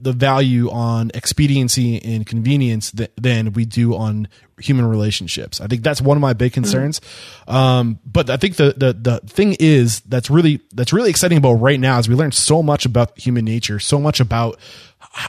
the 0.00 0.12
value 0.12 0.70
on 0.70 1.10
expediency 1.14 2.02
and 2.02 2.26
convenience 2.26 2.90
th- 2.90 3.10
than 3.16 3.52
we 3.52 3.64
do 3.64 3.94
on 3.94 4.28
human 4.58 4.86
relationships. 4.86 5.60
I 5.60 5.66
think 5.66 5.82
that's 5.82 6.00
one 6.00 6.16
of 6.16 6.20
my 6.20 6.32
big 6.32 6.52
concerns. 6.52 7.00
Um, 7.46 7.98
but 8.04 8.30
I 8.30 8.36
think 8.36 8.56
the, 8.56 8.74
the 8.76 8.92
the 8.92 9.20
thing 9.26 9.56
is 9.58 10.00
that's 10.00 10.30
really 10.30 10.60
that's 10.72 10.92
really 10.92 11.10
exciting 11.10 11.38
about 11.38 11.54
right 11.54 11.78
now 11.78 11.98
is 11.98 12.08
we 12.08 12.14
learned 12.14 12.34
so 12.34 12.62
much 12.62 12.84
about 12.84 13.18
human 13.18 13.44
nature, 13.44 13.78
so 13.78 13.98
much 13.98 14.20
about 14.20 14.58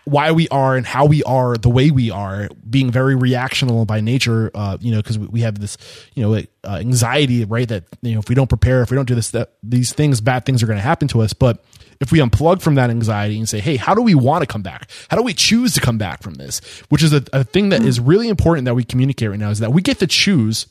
why 0.06 0.32
we 0.32 0.48
are 0.50 0.76
and 0.76 0.86
how 0.86 1.06
we 1.06 1.24
are 1.24 1.58
the 1.58 1.70
way 1.70 1.92
we 1.92 2.10
are, 2.10 2.50
being 2.70 2.92
very 2.92 3.16
reactional 3.16 3.86
by 3.86 4.00
nature. 4.02 4.52
Uh, 4.54 4.78
you 4.80 4.92
know, 4.92 4.98
because 4.98 5.18
we, 5.18 5.28
we 5.28 5.42
have 5.42 5.60
this 5.60 5.78
you 6.14 6.24
know 6.24 6.36
uh, 6.64 6.76
anxiety, 6.76 7.46
right? 7.46 7.68
That 7.68 7.84
you 8.02 8.14
know 8.14 8.20
if 8.20 8.30
we 8.30 8.36
don't 8.36 8.50
prepare, 8.50 8.82
if 8.82 8.92
we 8.92 8.96
don't 8.96 9.08
do 9.08 9.16
this, 9.16 9.32
that 9.32 9.54
these 9.62 9.94
things, 9.94 10.22
bad 10.22 10.46
things 10.46 10.64
are 10.64 10.68
going 10.68 10.78
to 10.78 10.84
happen 10.84 11.08
to 11.10 11.22
us. 11.22 11.34
But 11.34 11.64
if 12.00 12.12
we 12.12 12.20
unplug 12.20 12.62
from 12.62 12.76
that 12.76 12.90
anxiety 12.90 13.38
and 13.38 13.48
say, 13.48 13.60
hey, 13.60 13.76
how 13.78 13.94
do 13.96 14.02
we 14.02 14.16
want 14.16 14.42
to 14.42 14.48
come 14.48 14.62
back? 14.62 14.90
How 15.10 15.18
do 15.18 15.24
we 15.24 15.34
choose 15.34 15.74
to 15.74 15.82
come 15.82 15.98
back 15.98 16.22
from 16.24 16.36
this? 16.36 16.60
Which 16.90 17.04
is 17.04 17.14
a, 17.14 17.24
a 17.34 17.44
thing 17.44 17.70
that 17.70 17.82
is 17.84 18.00
really 18.00 18.30
important 18.30 18.66
that 18.66 18.76
we 18.76 18.84
communicate 18.84 19.30
right 19.30 19.40
now 19.40 19.50
is 19.50 19.60
that 19.60 19.72
we 19.74 19.82
get 19.82 20.00
to 20.00 20.08
choose 20.08 20.68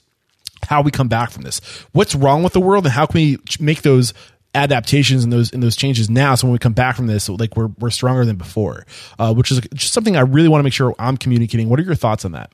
how 0.65 0.83
we 0.83 0.91
come 0.91 1.09
back 1.09 1.31
from 1.31 1.43
this. 1.43 1.61
What's 1.93 2.15
wrong 2.15 2.43
with 2.43 2.53
the 2.53 2.61
world 2.61 2.85
and 2.85 2.93
how 2.93 3.07
can 3.07 3.19
we 3.21 3.39
make 3.59 3.83
those 3.83 4.15
adaptations 4.55 5.25
and 5.25 5.33
those 5.33 5.51
and 5.53 5.63
those 5.63 5.77
changes 5.77 6.11
now 6.11 6.35
so 6.35 6.47
when 6.47 6.53
we 6.53 6.59
come 6.59 6.75
back 6.75 6.95
from 6.95 7.07
this 7.07 7.27
like 7.31 7.57
we're 7.57 7.69
we're 7.79 7.89
stronger 7.89 8.23
than 8.27 8.37
before 8.37 8.85
uh, 9.19 9.33
which 9.33 9.51
is 9.51 9.63
just 9.73 9.95
something 9.95 10.15
i 10.15 10.21
really 10.21 10.47
want 10.47 10.59
to 10.61 10.63
make 10.63 10.75
sure 10.75 10.95
i'm 10.99 11.17
communicating 11.17 11.71
what 11.71 11.81
are 11.81 11.83
your 11.83 11.95
thoughts 11.95 12.23
on 12.27 12.33
that 12.33 12.53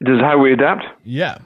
This 0.00 0.14
is 0.14 0.20
how 0.22 0.38
we 0.38 0.54
adapt. 0.54 0.84
yeah 1.04 1.36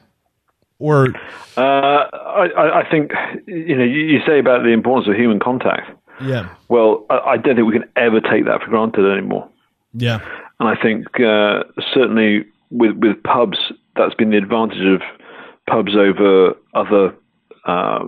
or 0.78 1.08
Uh, 1.56 1.60
I, 1.60 2.80
I- 2.80 2.90
think 2.90 3.12
you 3.46 3.76
know 3.76 3.84
you, 3.84 4.20
say 4.26 4.38
about 4.38 4.62
the 4.62 4.70
importance 4.70 5.08
of 5.08 5.14
human 5.14 5.38
contact. 5.40 5.90
yeah 6.22 6.48
Well, 6.68 7.04
I, 7.10 7.18
I 7.32 7.36
don't 7.36 7.56
think 7.56 7.66
we 7.66 7.78
can 7.78 7.88
ever 7.96 8.20
take 8.20 8.44
that 8.46 8.60
for 8.62 8.68
granted 8.68 9.10
anymore. 9.10 9.48
yeah 9.94 10.18
And 10.60 10.68
I 10.68 10.76
think 10.80 11.06
uh, 11.20 11.64
certainly 11.92 12.44
with 12.70 12.96
with 12.96 13.22
pubs, 13.22 13.58
that's 13.96 14.14
been 14.14 14.30
the 14.30 14.36
advantage 14.38 14.84
of 14.94 15.00
pubs 15.68 15.94
over 15.96 16.54
other 16.74 17.14
uh, 17.66 18.04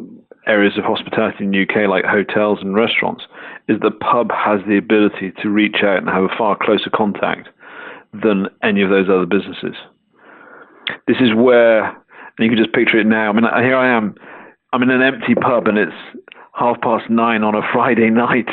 areas 0.47 0.77
of 0.79 0.85
hospitality 0.85 1.45
in 1.45 1.51
the 1.51 1.63
UK, 1.63 1.89
like 1.89 2.05
hotels 2.05 2.59
and 2.61 2.75
restaurants, 2.75 3.25
is 3.69 3.81
the 3.81 3.91
pub 3.91 4.31
has 4.33 4.61
the 4.69 4.77
ability 4.77 5.33
to 5.43 5.49
reach 5.49 5.79
out 5.83 5.99
and 5.99 6.09
have 6.09 6.25
a 6.25 6.37
far 6.37 6.57
closer 6.57 6.91
contact 6.91 7.49
than 8.13 8.47
any 8.63 8.83
of 8.83 8.91
those 8.91 9.09
other 9.09 9.27
businesses. 9.27 9.75
This 11.09 11.17
is 11.21 11.35
where, 11.35 11.97
and 12.39 12.45
you 12.45 12.49
can 12.55 12.59
just 12.63 12.75
picture 12.75 12.99
it 12.99 13.07
now. 13.07 13.31
I 13.31 13.33
mean, 13.33 13.45
here 13.63 13.77
I 13.77 13.97
am. 13.97 14.15
I'm 14.73 14.83
in 14.83 14.91
an 14.91 15.03
empty 15.03 15.35
pub, 15.35 15.69
and 15.69 15.79
it's 15.79 15.93
half 16.53 16.81
past 16.81 17.09
nine 17.11 17.43
on 17.45 17.55
a 17.55 17.63
Friday 17.73 18.11
night. 18.25 18.49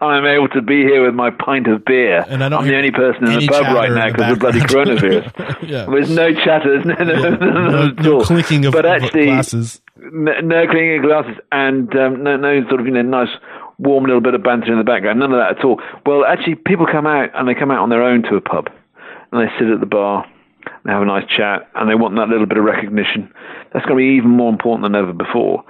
I'm 0.00 0.26
able 0.26 0.48
to 0.48 0.60
be 0.60 0.82
here 0.82 1.04
with 1.04 1.14
my 1.14 1.30
pint 1.30 1.66
of 1.66 1.84
beer. 1.84 2.24
And 2.28 2.42
I 2.44 2.46
am 2.46 2.66
the 2.66 2.76
only 2.76 2.90
person 2.90 3.26
in 3.26 3.38
the 3.38 3.48
pub 3.48 3.74
right 3.74 3.90
now 3.90 4.12
because 4.12 4.32
of 4.32 4.38
bloody 4.38 4.60
coronavirus. 4.60 5.68
yeah. 5.68 5.86
There's 5.88 6.10
no 6.10 6.32
chatter, 6.34 6.84
no, 6.84 6.94
no, 6.94 7.30
no, 7.30 7.88
no 7.88 8.20
clinking 8.20 8.66
of 8.66 8.72
but 8.72 8.84
actually, 8.84 9.26
glasses. 9.26 9.80
No, 9.96 10.32
no 10.40 10.66
clinking 10.66 10.98
of 10.98 11.02
glasses, 11.04 11.36
and 11.52 11.94
um, 11.96 12.22
no, 12.22 12.36
no 12.36 12.68
sort 12.68 12.80
of 12.80 12.86
you 12.86 12.92
know 12.92 13.02
nice 13.02 13.34
warm 13.78 14.04
little 14.04 14.20
bit 14.20 14.34
of 14.34 14.42
banter 14.42 14.70
in 14.72 14.78
the 14.78 14.84
background. 14.84 15.18
None 15.20 15.32
of 15.32 15.38
that 15.38 15.58
at 15.58 15.64
all. 15.64 15.80
Well, 16.04 16.24
actually, 16.26 16.56
people 16.56 16.86
come 16.86 17.06
out 17.06 17.30
and 17.34 17.48
they 17.48 17.54
come 17.54 17.70
out 17.70 17.80
on 17.80 17.88
their 17.88 18.02
own 18.02 18.22
to 18.24 18.36
a 18.36 18.40
pub, 18.42 18.68
and 19.32 19.40
they 19.40 19.50
sit 19.58 19.68
at 19.68 19.80
the 19.80 19.86
bar, 19.86 20.26
they 20.84 20.92
have 20.92 21.02
a 21.02 21.06
nice 21.06 21.26
chat, 21.28 21.68
and 21.74 21.88
they 21.88 21.94
want 21.94 22.16
that 22.16 22.28
little 22.28 22.46
bit 22.46 22.58
of 22.58 22.64
recognition. 22.64 23.32
That's 23.72 23.84
going 23.86 23.98
to 23.98 24.02
be 24.02 24.16
even 24.16 24.30
more 24.30 24.50
important 24.50 24.82
than 24.84 24.94
ever 24.94 25.12
before 25.12 25.64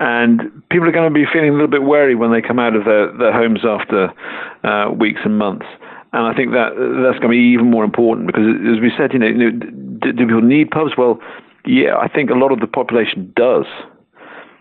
and 0.00 0.40
people 0.70 0.88
are 0.88 0.92
going 0.92 1.12
to 1.12 1.14
be 1.14 1.26
feeling 1.32 1.50
a 1.50 1.52
little 1.52 1.68
bit 1.68 1.82
wary 1.82 2.14
when 2.14 2.30
they 2.30 2.40
come 2.40 2.58
out 2.58 2.76
of 2.76 2.84
their, 2.84 3.12
their 3.18 3.32
homes 3.32 3.60
after 3.64 4.12
uh, 4.64 4.90
weeks 4.92 5.20
and 5.24 5.38
months. 5.38 5.66
And 6.12 6.22
I 6.26 6.34
think 6.34 6.52
that 6.52 6.70
that's 7.02 7.18
going 7.18 7.32
to 7.32 7.36
be 7.36 7.52
even 7.52 7.70
more 7.70 7.84
important 7.84 8.26
because, 8.26 8.44
as 8.44 8.80
we 8.80 8.92
said, 8.96 9.12
you 9.12 9.18
know, 9.18 9.50
do, 9.50 10.12
do 10.12 10.26
people 10.26 10.40
need 10.40 10.70
pubs? 10.70 10.92
Well, 10.96 11.20
yeah, 11.66 11.96
I 11.96 12.08
think 12.08 12.30
a 12.30 12.34
lot 12.34 12.52
of 12.52 12.60
the 12.60 12.66
population 12.66 13.32
does. 13.36 13.66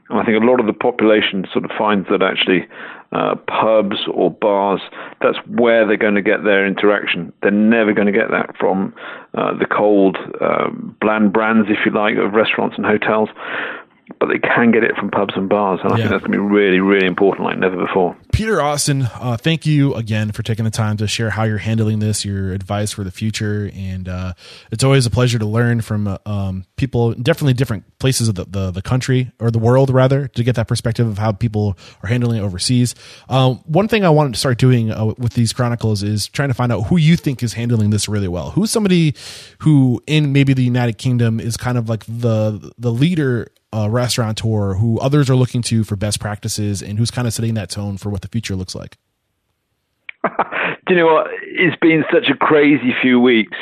And 0.09 0.19
I 0.19 0.25
think 0.25 0.41
a 0.41 0.45
lot 0.45 0.59
of 0.59 0.67
the 0.67 0.73
population 0.73 1.45
sort 1.51 1.65
of 1.65 1.71
finds 1.77 2.07
that 2.09 2.21
actually 2.21 2.67
uh, 3.11 3.35
pubs 3.47 3.97
or 4.11 4.31
bars, 4.31 4.81
that's 5.21 5.37
where 5.47 5.85
they're 5.85 5.97
going 5.97 6.15
to 6.15 6.21
get 6.21 6.43
their 6.43 6.65
interaction. 6.65 7.33
They're 7.41 7.51
never 7.51 7.93
going 7.93 8.07
to 8.07 8.13
get 8.13 8.31
that 8.31 8.55
from 8.57 8.93
uh, 9.33 9.57
the 9.57 9.65
cold, 9.65 10.17
um, 10.41 10.95
bland 11.01 11.33
brands, 11.33 11.69
if 11.69 11.79
you 11.85 11.91
like, 11.91 12.17
of 12.17 12.33
restaurants 12.33 12.75
and 12.77 12.85
hotels 12.85 13.29
but 14.19 14.27
they 14.27 14.39
can 14.39 14.71
get 14.71 14.83
it 14.83 14.95
from 14.95 15.11
pubs 15.11 15.33
and 15.35 15.49
bars, 15.49 15.79
and 15.83 15.91
I 15.91 15.97
yeah. 15.97 16.03
think 16.03 16.11
that's 16.11 16.23
going 16.23 16.31
to 16.31 16.37
be 16.37 16.53
really, 16.55 16.79
really 16.79 17.05
important, 17.05 17.45
like 17.45 17.57
never 17.57 17.75
before. 17.75 18.15
Peter 18.37 18.61
Austin, 18.61 19.09
uh, 19.15 19.35
thank 19.35 19.65
you 19.65 19.95
again 19.95 20.31
for 20.31 20.43
taking 20.43 20.63
the 20.63 20.69
time 20.69 20.95
to 20.95 21.07
share 21.07 21.31
how 21.31 21.41
you're 21.41 21.57
handling 21.57 21.97
this, 21.97 22.23
your 22.23 22.53
advice 22.53 22.91
for 22.91 23.03
the 23.03 23.09
future, 23.09 23.71
and 23.73 24.07
uh, 24.07 24.31
it's 24.71 24.83
always 24.83 25.07
a 25.07 25.09
pleasure 25.09 25.39
to 25.39 25.45
learn 25.47 25.81
from 25.81 26.07
uh, 26.07 26.19
um, 26.27 26.63
people, 26.75 27.15
definitely 27.15 27.55
different 27.55 27.97
places 27.97 28.27
of 28.27 28.35
the, 28.35 28.45
the, 28.45 28.69
the 28.69 28.81
country 28.83 29.31
or 29.39 29.49
the 29.49 29.57
world, 29.57 29.89
rather, 29.89 30.27
to 30.27 30.43
get 30.43 30.55
that 30.55 30.67
perspective 30.67 31.07
of 31.07 31.17
how 31.17 31.31
people 31.31 31.79
are 32.03 32.09
handling 32.09 32.37
it 32.37 32.41
overseas. 32.41 32.93
Um, 33.27 33.55
one 33.65 33.87
thing 33.87 34.05
I 34.05 34.11
wanted 34.11 34.33
to 34.33 34.39
start 34.39 34.59
doing 34.59 34.91
uh, 34.91 35.15
with 35.17 35.33
these 35.33 35.51
chronicles 35.51 36.03
is 36.03 36.27
trying 36.27 36.49
to 36.49 36.53
find 36.53 36.71
out 36.71 36.81
who 36.83 36.97
you 36.97 37.17
think 37.17 37.41
is 37.41 37.53
handling 37.53 37.89
this 37.89 38.07
really 38.07 38.27
well. 38.27 38.51
Who's 38.51 38.69
somebody 38.69 39.15
who 39.61 40.03
in 40.05 40.31
maybe 40.31 40.53
the 40.53 40.63
United 40.63 40.99
Kingdom 40.99 41.39
is 41.39 41.57
kind 41.57 41.75
of 41.75 41.89
like 41.89 42.05
the 42.05 42.71
the 42.77 42.91
leader 42.91 43.47
a 43.73 43.89
restaurateur 43.89 44.75
who 44.75 44.99
others 44.99 45.29
are 45.29 45.35
looking 45.35 45.61
to 45.63 45.83
for 45.83 45.95
best 45.95 46.19
practices 46.19 46.81
and 46.81 46.97
who's 46.97 47.11
kind 47.11 47.27
of 47.27 47.33
setting 47.33 47.53
that 47.55 47.69
tone 47.69 47.97
for 47.97 48.09
what 48.09 48.21
the 48.21 48.27
future 48.27 48.55
looks 48.55 48.75
like? 48.75 48.97
Do 50.87 50.93
you 50.93 50.95
know 50.95 51.13
what? 51.13 51.27
It's 51.43 51.75
been 51.81 52.03
such 52.11 52.29
a 52.29 52.35
crazy 52.35 52.93
few 53.01 53.19
weeks, 53.19 53.57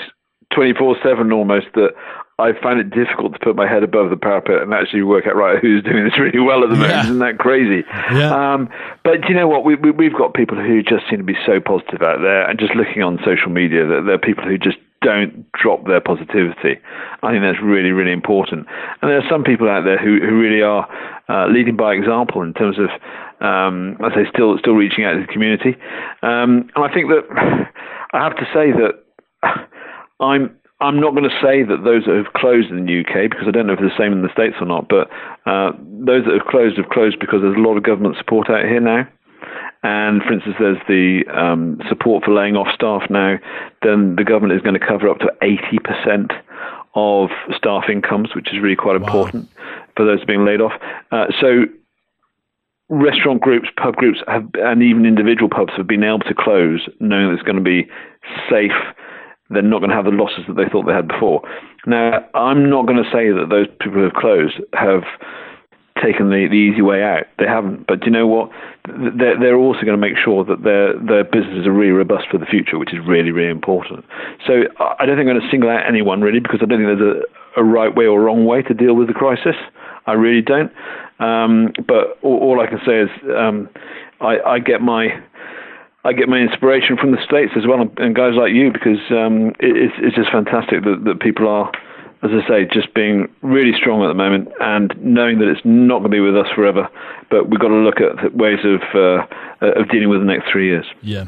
24 0.54 0.98
7 1.04 1.32
almost, 1.32 1.68
that 1.74 1.94
I 2.38 2.52
find 2.62 2.80
it 2.80 2.90
difficult 2.90 3.34
to 3.34 3.40
put 3.40 3.56
my 3.56 3.68
head 3.68 3.84
above 3.84 4.10
the 4.10 4.18
parapet 4.18 4.62
and 4.62 4.74
actually 4.74 5.04
work 5.04 5.26
out 5.26 5.36
right 5.36 5.58
who's 5.60 5.84
doing 5.84 6.04
this 6.04 6.14
really 6.20 6.40
well 6.40 6.64
at 6.64 6.70
the 6.70 6.76
moment. 6.76 6.92
Yeah. 6.92 7.04
Isn't 7.04 7.20
that 7.20 7.38
crazy? 7.40 7.86
Yeah. 8.12 8.54
Um, 8.54 8.70
but 9.04 9.22
do 9.22 9.30
you 9.30 9.36
know 9.36 9.48
what? 9.48 9.64
We, 9.64 9.76
we, 9.76 9.92
we've 9.92 10.16
got 10.16 10.34
people 10.34 10.58
who 10.58 10.84
just 10.84 11.10
seem 11.10 11.20
to 11.20 11.24
be 11.24 11.38
so 11.46 11.60
positive 11.60 12.02
out 12.02 12.20
there, 12.22 12.48
and 12.50 12.60
just 12.60 12.76
looking 12.76 13.02
on 13.02 13.20
social 13.26 13.50
media, 13.50 13.86
that 13.86 14.04
there 14.06 14.16
are 14.16 14.20
people 14.20 14.44
who 14.44 14.58
just 14.58 14.78
don't 15.06 15.46
drop 15.54 15.86
their 15.86 16.02
positivity. 16.02 16.82
I 17.22 17.30
think 17.30 17.46
that's 17.46 17.62
really, 17.62 17.92
really 17.92 18.12
important. 18.12 18.66
And 19.02 19.12
there 19.12 19.22
are 19.22 19.30
some 19.30 19.44
people 19.44 19.70
out 19.70 19.86
there 19.86 20.02
who, 20.02 20.18
who 20.18 20.34
really 20.42 20.64
are 20.64 20.90
uh, 21.30 21.46
leading 21.48 21.78
by 21.78 21.94
example 21.94 22.42
in 22.42 22.54
terms 22.54 22.78
of, 22.82 22.90
um, 23.46 23.98
I 24.02 24.10
say, 24.16 24.26
still 24.34 24.58
still 24.58 24.74
reaching 24.74 25.06
out 25.06 25.14
to 25.14 25.22
the 25.22 25.32
community. 25.32 25.78
Um, 26.26 26.70
and 26.74 26.82
I 26.82 26.90
think 26.92 27.10
that 27.14 27.24
I 28.14 28.24
have 28.24 28.36
to 28.38 28.46
say 28.50 28.74
that 28.74 29.06
I'm 30.20 30.58
I'm 30.82 31.00
not 31.00 31.14
going 31.16 31.30
to 31.30 31.40
say 31.42 31.64
that 31.64 31.86
those 31.86 32.04
that 32.06 32.18
have 32.18 32.34
closed 32.34 32.70
in 32.70 32.86
the 32.86 33.00
UK 33.00 33.30
because 33.30 33.48
I 33.48 33.52
don't 33.52 33.68
know 33.68 33.74
if 33.74 33.80
it's 33.80 33.96
the 33.96 34.04
same 34.04 34.12
in 34.12 34.24
the 34.24 34.34
States 34.34 34.58
or 34.60 34.68
not, 34.68 34.90
but 34.90 35.08
uh, 35.46 35.72
those 35.80 36.26
that 36.26 36.34
have 36.36 36.50
closed 36.50 36.78
have 36.78 36.90
closed 36.90 37.20
because 37.20 37.40
there's 37.46 37.56
a 37.56 37.64
lot 37.64 37.78
of 37.78 37.84
government 37.84 38.18
support 38.18 38.50
out 38.50 38.66
here 38.66 38.82
now. 38.82 39.08
And 39.86 40.24
for 40.24 40.34
instance, 40.34 40.56
there's 40.60 40.82
the 40.88 41.22
um, 41.32 41.80
support 41.88 42.24
for 42.24 42.34
laying 42.34 42.56
off 42.56 42.74
staff 42.74 43.04
now. 43.08 43.38
Then 43.84 44.16
the 44.16 44.24
government 44.24 44.58
is 44.58 44.64
going 44.64 44.74
to 44.74 44.84
cover 44.84 45.08
up 45.08 45.20
to 45.20 45.32
80% 45.44 46.32
of 46.96 47.30
staff 47.56 47.84
incomes, 47.88 48.34
which 48.34 48.52
is 48.52 48.60
really 48.60 48.76
quite 48.76 49.00
wow. 49.00 49.06
important 49.06 49.48
for 49.96 50.04
those 50.04 50.26
being 50.26 50.44
laid 50.44 50.60
off. 50.60 50.72
Uh, 51.12 51.28
so 51.40 51.66
restaurant 52.90 53.42
groups, 53.42 53.70
pub 53.78 53.96
groups, 53.96 54.22
have, 54.28 54.50
and 54.56 54.82
even 54.82 55.06
individual 55.06 55.50
pubs 55.50 55.74
have 55.78 55.86
been 55.86 56.04
able 56.04 56.18
to 56.18 56.34
close, 56.34 56.90
knowing 57.00 57.28
that 57.28 57.34
it's 57.36 57.44
going 57.44 57.56
to 57.56 57.62
be 57.62 57.88
safe. 58.50 58.74
They're 59.52 59.62
not 59.62 59.82
going 59.82 59.92
to 59.92 59.96
have 59.96 60.06
the 60.06 60.18
losses 60.18 60.46
that 60.48 60.56
they 60.56 60.66
thought 60.66 60.88
they 60.88 60.94
had 60.94 61.08
before. 61.08 61.44
Now, 61.86 62.26
I'm 62.34 62.72
not 62.72 62.88
going 62.88 62.98
to 62.98 63.10
say 63.14 63.30
that 63.30 63.50
those 63.52 63.68
people 63.80 64.02
who 64.02 64.10
have 64.10 64.14
closed 64.14 64.60
have 64.74 65.04
taken 66.04 66.30
the, 66.30 66.48
the 66.50 66.56
easy 66.56 66.82
way 66.82 67.04
out. 67.04 67.24
They 67.40 67.46
haven't. 67.46 67.88
But 67.88 68.02
do 68.02 68.08
you 68.08 68.12
know 68.12 68.28
what? 68.28 68.52
They're, 68.88 69.40
they're 69.40 69.58
also 69.58 69.82
going 69.82 69.98
to 70.00 70.02
make 70.02 70.18
sure 70.18 70.44
that 70.44 70.64
their 70.64 70.98
their 71.00 71.24
businesses 71.24 71.66
are 71.66 71.72
really 71.72 71.92
robust 71.92 72.28
for 72.30 72.38
the 72.38 72.46
future, 72.46 72.78
which 72.78 72.94
is 72.94 73.00
really 73.06 73.32
really 73.32 73.50
important. 73.50 74.06
So 74.46 74.64
I 74.80 75.06
don't 75.06 75.16
think 75.18 75.30
I'm 75.30 75.38
going 75.38 75.42
to 75.42 75.50
single 75.50 75.70
out 75.70 75.88
anyone 75.88 76.22
really 76.22 76.40
because 76.40 76.60
I 76.62 76.66
don't 76.66 76.80
think 76.84 77.00
there's 77.00 77.24
a, 77.56 77.62
a 77.62 77.64
right 77.64 77.94
way 77.94 78.06
or 78.06 78.22
wrong 78.22 78.46
way 78.46 78.62
to 78.64 78.74
deal 78.74 78.96
with 78.96 79.08
the 79.08 79.14
crisis. 79.14 79.56
I 80.06 80.14
really 80.14 80.42
don't. 80.42 80.72
Um, 81.20 81.72
but 81.88 82.20
all, 82.22 82.38
all, 82.40 82.60
I 82.60 82.68
can 82.68 82.80
say 82.86 83.00
is 83.00 83.10
um, 83.36 83.70
I, 84.20 84.38
I 84.46 84.60
get 84.60 84.82
my 84.82 85.08
I 86.04 86.14
get 86.14 86.28
my 86.28 86.38
inspiration 86.38 86.98
from 86.98 87.12
the 87.12 87.24
states 87.26 87.54
as 87.56 87.66
well, 87.66 87.82
and 87.98 88.14
guys 88.14 88.34
like 88.36 88.52
you, 88.54 88.72
because 88.72 89.00
um, 89.10 89.56
it, 89.60 89.76
it's, 89.76 89.96
it's 89.98 90.16
just 90.16 90.30
fantastic 90.30 90.84
that, 90.84 91.04
that 91.06 91.20
people 91.20 91.48
are 91.48 91.72
as 92.26 92.32
I 92.44 92.48
say, 92.48 92.66
just 92.74 92.94
being 92.94 93.28
really 93.42 93.74
strong 93.78 94.04
at 94.04 94.08
the 94.08 94.16
moment 94.16 94.50
and 94.60 94.94
knowing 94.98 95.40
that 95.40 95.48
it's 95.48 95.62
not 95.64 96.00
going 96.00 96.12
to 96.12 96.16
be 96.18 96.20
with 96.20 96.36
us 96.36 96.48
forever. 96.56 96.90
But 97.30 97.50
we've 97.50 97.60
got 97.60 97.70
to 97.70 97.76
look 97.76 98.02
at 98.02 98.36
ways 98.36 98.60
of 98.66 98.82
uh, 98.94 99.26
of 99.62 99.90
dealing 99.90 100.10
with 100.10 100.20
the 100.20 100.26
next 100.26 100.52
three 100.52 100.68
years. 100.68 100.86
Yeah. 101.02 101.26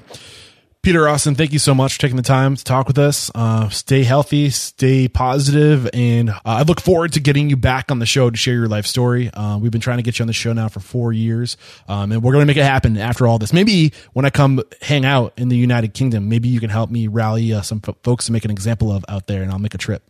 Peter 0.88 1.06
Austin, 1.10 1.36
thank 1.36 1.52
you 1.52 1.60
so 1.60 1.76
much 1.76 1.96
for 1.96 2.00
taking 2.00 2.16
the 2.16 2.24
time 2.24 2.56
to 2.56 2.64
talk 2.64 2.88
with 2.88 2.98
us. 2.98 3.30
Uh, 3.36 3.68
stay 3.68 4.04
healthy, 4.04 4.50
stay 4.50 5.10
positive, 5.10 5.90
and 5.94 6.30
uh, 6.30 6.40
I 6.46 6.62
look 6.62 6.80
forward 6.80 7.12
to 7.14 7.20
getting 7.20 7.50
you 7.50 7.58
back 7.58 7.92
on 7.92 8.00
the 8.00 8.06
show 8.06 8.30
to 8.30 8.38
share 8.38 8.54
your 8.54 8.70
life 8.70 8.86
story. 8.86 9.30
Uh, 9.34 9.58
we've 9.58 9.72
been 9.72 9.82
trying 9.82 9.98
to 9.98 10.04
get 10.04 10.18
you 10.18 10.24
on 10.24 10.28
the 10.28 10.34
show 10.34 10.54
now 10.54 10.70
for 10.70 10.80
four 10.80 11.12
years, 11.12 11.58
um, 11.90 12.14
and 12.14 12.24
we're 12.24 12.32
going 12.32 12.44
to 12.44 12.46
make 12.46 12.56
it 12.56 12.64
happen 12.64 12.96
after 12.98 13.28
all 13.28 13.38
this. 13.38 13.52
Maybe 13.52 13.92
when 14.14 14.24
I 14.24 14.30
come 14.30 14.62
hang 14.82 15.04
out 15.04 15.34
in 15.36 15.50
the 15.50 15.58
United 15.58 15.94
Kingdom, 15.94 16.30
maybe 16.30 16.48
you 16.48 16.62
can 16.62 16.70
help 16.70 16.90
me 16.90 17.08
rally 17.08 17.52
uh, 17.52 17.64
some 17.64 17.82
folks 17.82 18.28
to 18.28 18.32
make 18.32 18.46
an 18.46 18.52
example 18.52 18.90
of 18.90 19.04
out 19.10 19.28
there, 19.28 19.42
and 19.42 19.52
I'll 19.52 19.60
make 19.60 19.74
a 19.74 19.80
trip. 19.80 20.04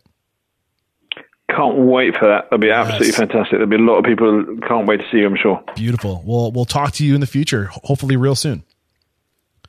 Can't 1.50 1.78
wait 1.78 2.14
for 2.16 2.26
that. 2.28 2.44
That'll 2.44 2.58
be 2.58 2.70
absolutely 2.70 3.08
yes. 3.08 3.16
fantastic. 3.16 3.52
There'll 3.52 3.66
be 3.66 3.76
a 3.76 3.78
lot 3.78 3.98
of 3.98 4.04
people 4.04 4.26
who 4.30 4.60
can't 4.60 4.86
wait 4.86 4.98
to 4.98 5.06
see 5.10 5.18
you, 5.18 5.26
I'm 5.26 5.36
sure. 5.36 5.62
Beautiful. 5.74 6.22
Well, 6.26 6.52
we'll 6.52 6.66
talk 6.66 6.92
to 6.94 7.04
you 7.04 7.14
in 7.14 7.20
the 7.20 7.26
future, 7.26 7.70
hopefully 7.84 8.16
real 8.16 8.34
soon. 8.34 8.64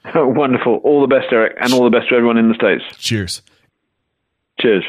Wonderful. 0.15 0.77
All 0.83 1.01
the 1.01 1.07
best, 1.07 1.27
Eric, 1.31 1.57
and 1.59 1.73
all 1.73 1.83
the 1.83 1.89
best 1.89 2.09
to 2.09 2.15
everyone 2.15 2.37
in 2.37 2.49
the 2.49 2.55
States. 2.55 2.83
Cheers. 2.97 3.41
Cheers. 4.59 4.83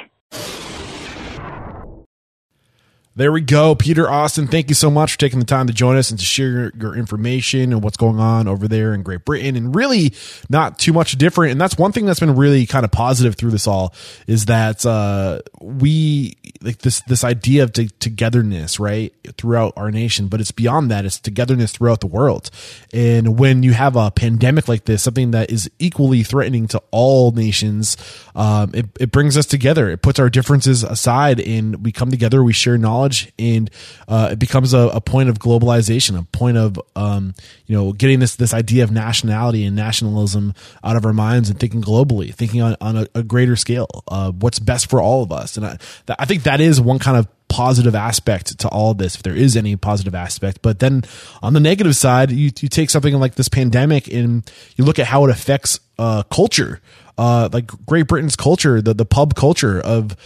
There 3.17 3.33
we 3.33 3.41
go. 3.41 3.75
Peter 3.75 4.09
Austin, 4.09 4.47
thank 4.47 4.69
you 4.69 4.75
so 4.77 4.89
much 4.89 5.13
for 5.13 5.19
taking 5.19 5.41
the 5.41 5.45
time 5.45 5.67
to 5.67 5.73
join 5.73 5.97
us 5.97 6.11
and 6.11 6.21
to 6.21 6.25
share 6.25 6.71
your, 6.79 6.97
information 6.97 7.73
and 7.73 7.83
what's 7.83 7.97
going 7.97 8.21
on 8.21 8.47
over 8.47 8.69
there 8.69 8.95
in 8.95 9.03
Great 9.03 9.25
Britain 9.25 9.57
and 9.57 9.75
really 9.75 10.15
not 10.49 10.79
too 10.79 10.93
much 10.93 11.19
different. 11.19 11.51
And 11.51 11.61
that's 11.61 11.77
one 11.77 11.91
thing 11.91 12.07
that's 12.07 12.21
been 12.21 12.37
really 12.37 12.67
kind 12.67 12.85
of 12.85 12.93
positive 12.93 13.35
through 13.35 13.51
this 13.51 13.67
all 13.67 13.93
is 14.29 14.47
that, 14.47 14.87
uh, 14.87 15.41
we 15.61 16.37
like 16.63 16.79
this, 16.79 17.01
this 17.03 17.25
idea 17.25 17.65
of 17.65 17.73
t- 17.73 17.91
togetherness, 17.99 18.79
right? 18.79 19.13
Throughout 19.37 19.73
our 19.77 19.91
nation, 19.91 20.29
but 20.29 20.41
it's 20.41 20.53
beyond 20.53 20.93
that. 20.93 21.05
It's 21.05 21.19
togetherness 21.19 21.73
throughout 21.73 22.01
the 22.01 22.07
world. 22.07 22.51
And 22.93 23.39
when 23.39 23.65
you 23.65 23.73
have 23.73 23.97
a 23.97 24.13
pandemic 24.13 24.69
like 24.69 24.85
this, 24.85 25.03
something 25.03 25.33
that 25.33 25.51
is 25.51 25.69
equally 25.81 26.23
threatening 26.23 26.69
to 26.69 26.83
all 26.93 27.33
nations, 27.33 27.97
um, 28.37 28.71
it, 28.73 28.87
it 29.01 29.11
brings 29.11 29.37
us 29.37 29.47
together. 29.47 29.91
It 29.91 30.01
puts 30.01 30.21
our 30.21 30.31
differences 30.31 30.85
aside 30.85 31.41
and 31.41 31.85
we 31.85 31.91
come 31.91 32.13
together, 32.13 32.45
we 32.45 32.53
share 32.53 32.79
knowledge 32.79 33.00
knowledge, 33.01 33.33
and 33.39 33.71
uh, 34.09 34.31
it 34.33 34.39
becomes 34.39 34.75
a, 34.75 34.89
a, 34.89 35.01
point 35.01 35.29
of 35.29 35.39
globalization, 35.39 36.19
a 36.19 36.23
point 36.25 36.57
of 36.57 36.81
um, 36.97 37.35
you 37.67 37.77
know 37.77 37.93
getting 37.93 38.21
this 38.21 38.37
this 38.37 38.55
idea 38.55 38.85
of 38.85 38.91
nationality 38.91 39.65
and 39.65 39.75
nationalism 39.75 40.55
out 40.85 40.97
of 40.97 41.05
our 41.05 41.13
minds 41.13 41.51
and 41.51 41.59
thinking 41.59 41.83
globally, 41.83 42.35
thinking 42.35 42.61
on, 42.61 42.77
on 42.81 42.97
a, 42.97 43.07
a 43.15 43.23
greater 43.23 43.57
scale, 43.57 43.89
uh, 44.09 44.31
what's 44.33 44.59
best 44.59 44.91
for 44.91 45.01
all 45.01 45.23
of 45.23 45.33
us. 45.33 45.57
And 45.57 45.67
I, 45.67 45.79
I 46.19 46.25
think 46.25 46.45
that 46.45 46.61
is 46.61 46.81
one 46.81 46.99
kind 46.99 47.17
of 47.17 47.27
positive 47.49 47.97
aspect 47.97 48.59
to 48.61 48.69
all 48.69 48.95
this, 48.95 49.17
if 49.17 49.23
there 49.23 49.35
is 49.35 49.57
any 49.57 49.75
positive 49.75 50.15
aspect. 50.15 50.63
But 50.63 50.79
then 50.79 51.03
on 51.43 51.53
the 51.53 51.61
negative 51.61 51.97
side, 51.97 52.31
you, 52.31 52.51
you 52.61 52.69
take 52.69 52.91
something 52.91 53.15
like 53.15 53.35
this 53.35 53.49
pandemic 53.49 54.07
and 54.07 54.49
you 54.77 54.85
look 54.85 55.01
at 55.01 55.07
how 55.07 55.25
it 55.25 55.31
affects 55.31 55.81
uh, 55.99 56.23
culture, 56.25 56.81
uh, 57.19 57.49
like 57.53 57.67
Great 57.87 58.07
Britain's 58.07 58.37
culture, 58.37 58.81
the, 58.81 58.95
the 58.95 59.05
pub 59.05 59.35
culture 59.35 59.81
of 59.81 60.17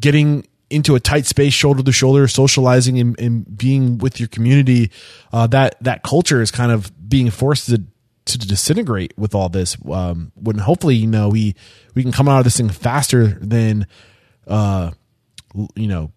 getting 0.00 0.46
into 0.70 0.94
a 0.94 1.00
tight 1.00 1.26
space, 1.26 1.52
shoulder 1.52 1.82
to 1.82 1.92
shoulder, 1.92 2.26
socializing 2.28 2.98
and, 2.98 3.18
and 3.20 3.58
being 3.58 3.98
with 3.98 4.18
your 4.20 4.28
community. 4.28 4.90
Uh, 5.32 5.46
that, 5.48 5.76
that 5.80 6.02
culture 6.02 6.40
is 6.40 6.50
kind 6.50 6.72
of 6.72 6.92
being 7.08 7.30
forced 7.30 7.66
to, 7.66 7.82
to 8.24 8.38
disintegrate 8.38 9.12
with 9.18 9.34
all 9.34 9.48
this. 9.48 9.76
Um, 9.90 10.32
when 10.36 10.58
hopefully, 10.58 10.94
you 10.94 11.06
know, 11.06 11.28
we, 11.28 11.54
we 11.94 12.02
can 12.02 12.12
come 12.12 12.28
out 12.28 12.38
of 12.38 12.44
this 12.44 12.56
thing 12.56 12.68
faster 12.68 13.26
than, 13.26 13.86
uh, 14.46 14.92
you 15.74 15.88
know, 15.88 16.12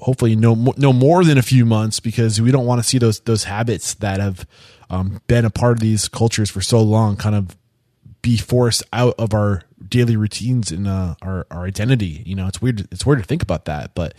hopefully 0.00 0.36
no 0.36 0.54
no 0.76 0.92
more 0.92 1.24
than 1.24 1.38
a 1.38 1.42
few 1.42 1.66
months 1.66 2.00
because 2.00 2.40
we 2.40 2.50
don't 2.50 2.66
want 2.66 2.80
to 2.80 2.86
see 2.86 2.98
those 2.98 3.20
those 3.20 3.44
habits 3.44 3.94
that 3.94 4.20
have 4.20 4.46
um, 4.90 5.20
been 5.26 5.44
a 5.44 5.50
part 5.50 5.72
of 5.72 5.80
these 5.80 6.08
cultures 6.08 6.50
for 6.50 6.60
so 6.60 6.80
long 6.80 7.16
kind 7.16 7.34
of 7.34 7.56
be 8.22 8.36
forced 8.36 8.82
out 8.92 9.14
of 9.18 9.34
our 9.34 9.62
daily 9.86 10.16
routines 10.16 10.70
and 10.70 10.86
uh, 10.86 11.14
our 11.22 11.46
our 11.50 11.64
identity. 11.64 12.22
You 12.26 12.34
know, 12.34 12.46
it's 12.46 12.60
weird. 12.60 12.88
It's 12.92 13.06
weird 13.06 13.20
to 13.20 13.24
think 13.24 13.42
about 13.42 13.66
that, 13.66 13.94
but 13.94 14.14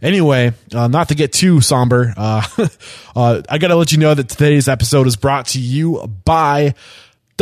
anyway, 0.00 0.52
uh, 0.74 0.88
not 0.88 1.08
to 1.08 1.14
get 1.14 1.32
too 1.32 1.60
somber. 1.60 2.14
Uh, 2.16 2.42
uh 3.16 3.42
I 3.48 3.58
got 3.58 3.68
to 3.68 3.76
let 3.76 3.92
you 3.92 3.98
know 3.98 4.14
that 4.14 4.28
today's 4.28 4.68
episode 4.68 5.06
is 5.06 5.16
brought 5.16 5.46
to 5.48 5.60
you 5.60 6.06
by 6.24 6.74